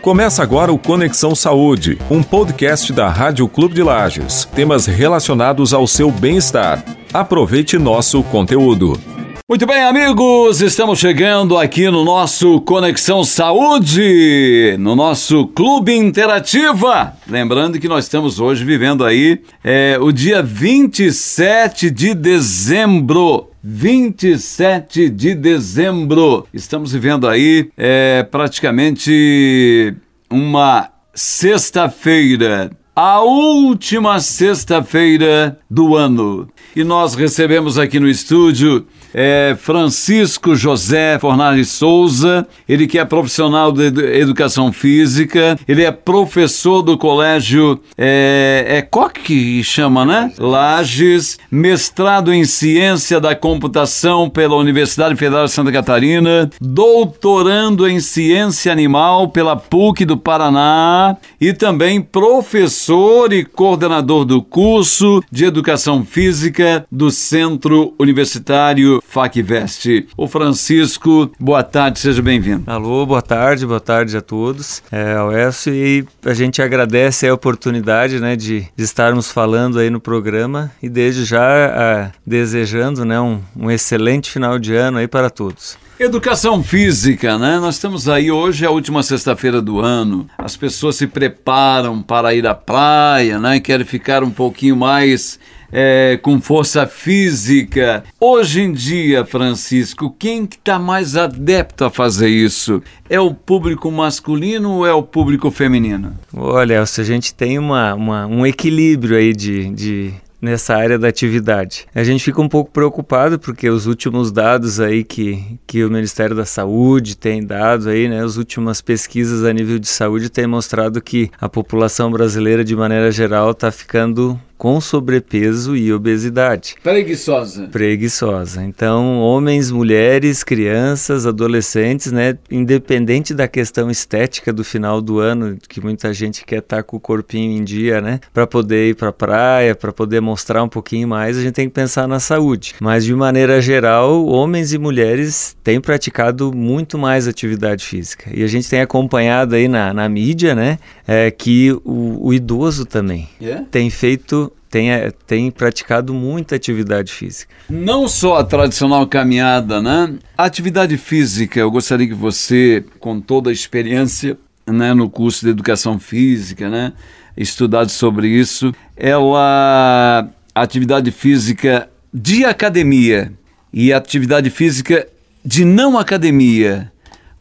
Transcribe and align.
Começa 0.00 0.44
agora 0.44 0.72
o 0.72 0.78
Conexão 0.78 1.34
Saúde, 1.34 1.98
um 2.08 2.22
podcast 2.22 2.92
da 2.92 3.08
Rádio 3.08 3.48
Clube 3.48 3.74
de 3.74 3.82
Lages. 3.82 4.44
Temas 4.54 4.86
relacionados 4.86 5.74
ao 5.74 5.88
seu 5.88 6.10
bem-estar. 6.10 6.84
Aproveite 7.12 7.76
nosso 7.78 8.22
conteúdo. 8.22 9.17
Muito 9.50 9.64
bem, 9.64 9.82
amigos, 9.82 10.60
estamos 10.60 10.98
chegando 10.98 11.56
aqui 11.56 11.90
no 11.90 12.04
nosso 12.04 12.60
Conexão 12.60 13.24
Saúde, 13.24 14.76
no 14.78 14.94
nosso 14.94 15.46
Clube 15.46 15.96
Interativa. 15.96 17.14
Lembrando 17.26 17.80
que 17.80 17.88
nós 17.88 18.04
estamos 18.04 18.40
hoje 18.40 18.62
vivendo 18.62 19.06
aí 19.06 19.40
é, 19.64 19.96
o 19.98 20.12
dia 20.12 20.42
27 20.42 21.90
de 21.90 22.12
dezembro. 22.12 23.48
27 23.64 25.08
de 25.08 25.34
dezembro. 25.34 26.46
Estamos 26.52 26.92
vivendo 26.92 27.26
aí 27.26 27.70
é, 27.74 28.24
praticamente 28.30 29.94
uma 30.30 30.90
sexta-feira, 31.14 32.70
a 32.94 33.22
última 33.22 34.20
sexta-feira 34.20 35.58
do 35.70 35.96
ano. 35.96 36.50
E 36.76 36.84
nós 36.84 37.14
recebemos 37.14 37.78
aqui 37.78 37.98
no 37.98 38.10
estúdio 38.10 38.86
é 39.20 39.56
Francisco 39.58 40.54
José 40.54 41.18
Fornari 41.18 41.64
Souza, 41.64 42.46
ele 42.68 42.86
que 42.86 43.00
é 43.00 43.04
profissional 43.04 43.72
de 43.72 43.86
educação 44.16 44.72
física, 44.72 45.58
ele 45.66 45.82
é 45.82 45.90
professor 45.90 46.82
do 46.82 46.96
colégio, 46.96 47.80
é, 47.96 48.64
é 48.68 49.62
chama, 49.64 50.04
né? 50.04 50.32
Lages, 50.38 51.36
mestrado 51.50 52.32
em 52.32 52.44
ciência 52.44 53.18
da 53.18 53.34
computação 53.34 54.30
pela 54.30 54.54
Universidade 54.54 55.16
Federal 55.16 55.46
de 55.46 55.50
Santa 55.50 55.72
Catarina, 55.72 56.48
doutorando 56.60 57.88
em 57.88 57.98
ciência 57.98 58.70
animal 58.70 59.30
pela 59.30 59.56
PUC 59.56 60.04
do 60.04 60.16
Paraná. 60.16 61.16
E 61.40 61.52
também 61.52 62.00
professor 62.00 63.32
e 63.32 63.44
coordenador 63.44 64.24
do 64.24 64.40
curso 64.42 65.22
de 65.30 65.44
educação 65.44 66.04
física 66.04 66.86
do 66.90 67.10
Centro 67.10 67.94
Universitário 67.98 69.02
FacVest. 69.08 70.06
O 70.16 70.28
Francisco, 70.28 71.32
boa 71.40 71.62
tarde, 71.62 71.98
seja 71.98 72.20
bem-vindo. 72.20 72.64
Alô, 72.66 73.06
boa 73.06 73.22
tarde, 73.22 73.66
boa 73.66 73.80
tarde 73.80 74.16
a 74.16 74.20
todos. 74.20 74.82
É, 74.92 75.14
Alessio, 75.14 75.74
e 75.74 76.06
a 76.24 76.34
gente 76.34 76.60
agradece 76.60 77.26
a 77.26 77.32
oportunidade 77.32 78.20
né, 78.20 78.36
de, 78.36 78.68
de 78.76 78.84
estarmos 78.84 79.32
falando 79.32 79.78
aí 79.78 79.88
no 79.88 79.98
programa 79.98 80.70
e 80.82 80.90
desde 80.90 81.24
já 81.24 81.40
a, 81.40 82.10
desejando 82.26 83.04
né, 83.04 83.18
um, 83.18 83.40
um 83.56 83.70
excelente 83.70 84.30
final 84.30 84.58
de 84.58 84.74
ano 84.74 84.98
aí 84.98 85.08
para 85.08 85.30
todos. 85.30 85.78
Educação 85.98 86.62
física, 86.62 87.36
né? 87.38 87.58
Nós 87.58 87.74
estamos 87.74 88.08
aí 88.08 88.30
hoje, 88.30 88.64
é 88.64 88.68
a 88.68 88.70
última 88.70 89.02
sexta-feira 89.02 89.60
do 89.60 89.80
ano. 89.80 90.28
As 90.38 90.56
pessoas 90.56 90.94
se 90.94 91.08
preparam 91.08 92.00
para 92.00 92.32
ir 92.34 92.46
à 92.46 92.54
praia, 92.54 93.40
né? 93.40 93.58
Querem 93.58 93.84
ficar 93.84 94.22
um 94.22 94.30
pouquinho 94.30 94.76
mais 94.76 95.40
é, 95.72 96.18
com 96.22 96.40
força 96.40 96.86
física. 96.86 98.04
Hoje 98.20 98.62
em 98.62 98.72
dia, 98.72 99.24
Francisco, 99.24 100.14
quem 100.18 100.44
está 100.44 100.78
mais 100.78 101.16
adepto 101.16 101.84
a 101.84 101.90
fazer 101.90 102.28
isso? 102.28 102.82
É 103.08 103.20
o 103.20 103.34
público 103.34 103.90
masculino 103.90 104.76
ou 104.76 104.86
é 104.86 104.92
o 104.92 105.02
público 105.02 105.50
feminino? 105.50 106.14
Olha, 106.34 106.84
se 106.86 107.00
a 107.00 107.04
gente 107.04 107.34
tem 107.34 107.58
uma, 107.58 107.94
uma, 107.94 108.26
um 108.26 108.46
equilíbrio 108.46 109.16
aí 109.16 109.32
de, 109.32 109.70
de 109.70 110.14
nessa 110.40 110.76
área 110.76 110.98
da 110.98 111.08
atividade. 111.08 111.86
A 111.94 112.04
gente 112.04 112.22
fica 112.22 112.40
um 112.40 112.48
pouco 112.48 112.70
preocupado 112.70 113.38
porque 113.38 113.68
os 113.68 113.86
últimos 113.86 114.30
dados 114.30 114.80
aí 114.80 115.02
que, 115.02 115.58
que 115.66 115.84
o 115.84 115.90
Ministério 115.90 116.34
da 116.34 116.44
Saúde 116.44 117.16
tem 117.16 117.44
dado 117.44 117.88
aí, 117.88 118.08
né, 118.08 118.22
as 118.22 118.36
últimas 118.36 118.80
pesquisas 118.80 119.44
a 119.44 119.52
nível 119.52 119.78
de 119.78 119.88
saúde 119.88 120.30
têm 120.30 120.46
mostrado 120.46 121.00
que 121.00 121.30
a 121.40 121.48
população 121.48 122.10
brasileira 122.10 122.64
de 122.64 122.76
maneira 122.76 123.10
geral 123.10 123.50
está 123.50 123.70
ficando 123.70 124.38
com 124.58 124.80
sobrepeso 124.80 125.76
e 125.76 125.92
obesidade. 125.92 126.74
Preguiçosa. 126.82 127.68
Preguiçosa. 127.68 128.64
Então, 128.64 129.20
homens, 129.20 129.70
mulheres, 129.70 130.42
crianças, 130.42 131.24
adolescentes, 131.24 132.10
né, 132.10 132.36
independente 132.50 133.32
da 133.32 133.46
questão 133.46 133.88
estética 133.88 134.52
do 134.52 134.64
final 134.64 135.00
do 135.00 135.20
ano, 135.20 135.56
que 135.68 135.80
muita 135.80 136.12
gente 136.12 136.44
quer 136.44 136.58
estar 136.58 136.78
tá 136.78 136.82
com 136.82 136.96
o 136.96 137.00
corpinho 137.00 137.56
em 137.56 137.62
dia, 137.62 138.00
né, 138.00 138.18
para 138.34 138.46
poder 138.46 138.90
ir 138.90 138.94
para 138.96 139.10
a 139.10 139.12
praia, 139.12 139.74
para 139.76 139.92
poder 139.92 140.20
mostrar 140.20 140.62
um 140.64 140.68
pouquinho 140.68 141.06
mais, 141.06 141.38
a 141.38 141.40
gente 141.40 141.54
tem 141.54 141.68
que 141.68 141.74
pensar 141.74 142.08
na 142.08 142.18
saúde. 142.18 142.74
Mas 142.80 143.04
de 143.04 143.14
maneira 143.14 143.60
geral, 143.60 144.26
homens 144.26 144.72
e 144.72 144.78
mulheres 144.78 145.56
têm 145.62 145.80
praticado 145.80 146.52
muito 146.52 146.98
mais 146.98 147.28
atividade 147.28 147.86
física. 147.86 148.28
E 148.34 148.42
a 148.42 148.48
gente 148.48 148.68
tem 148.68 148.80
acompanhado 148.80 149.54
aí 149.54 149.68
na, 149.68 149.94
na 149.94 150.08
mídia, 150.08 150.54
né, 150.54 150.78
é, 151.08 151.30
que 151.30 151.72
o, 151.86 152.28
o 152.28 152.34
idoso 152.34 152.84
também 152.84 153.26
yeah. 153.40 153.64
tem 153.70 153.88
feito 153.88 154.52
tem, 154.70 154.92
é, 154.92 155.10
tem 155.26 155.50
praticado 155.50 156.12
muita 156.12 156.54
atividade 156.54 157.10
física. 157.10 157.50
Não 157.70 158.06
só 158.06 158.36
a 158.36 158.44
tradicional 158.44 159.06
caminhada, 159.06 159.80
né? 159.80 160.18
A 160.36 160.44
atividade 160.44 160.98
física, 160.98 161.58
eu 161.58 161.70
gostaria 161.70 162.06
que 162.06 162.12
você, 162.12 162.84
com 163.00 163.18
toda 163.18 163.48
a 163.48 163.52
experiência 163.52 164.36
né, 164.66 164.92
no 164.92 165.08
curso 165.08 165.46
de 165.46 165.50
educação 165.50 165.98
física, 165.98 166.68
né, 166.68 166.92
estudado 167.34 167.88
sobre 167.88 168.28
isso, 168.28 168.74
ela, 168.94 170.28
a 170.54 170.60
atividade 170.60 171.10
física 171.10 171.88
de 172.12 172.44
academia 172.44 173.32
e 173.72 173.90
a 173.90 173.96
atividade 173.96 174.50
física 174.50 175.08
de 175.42 175.64
não 175.64 175.98
academia, 175.98 176.92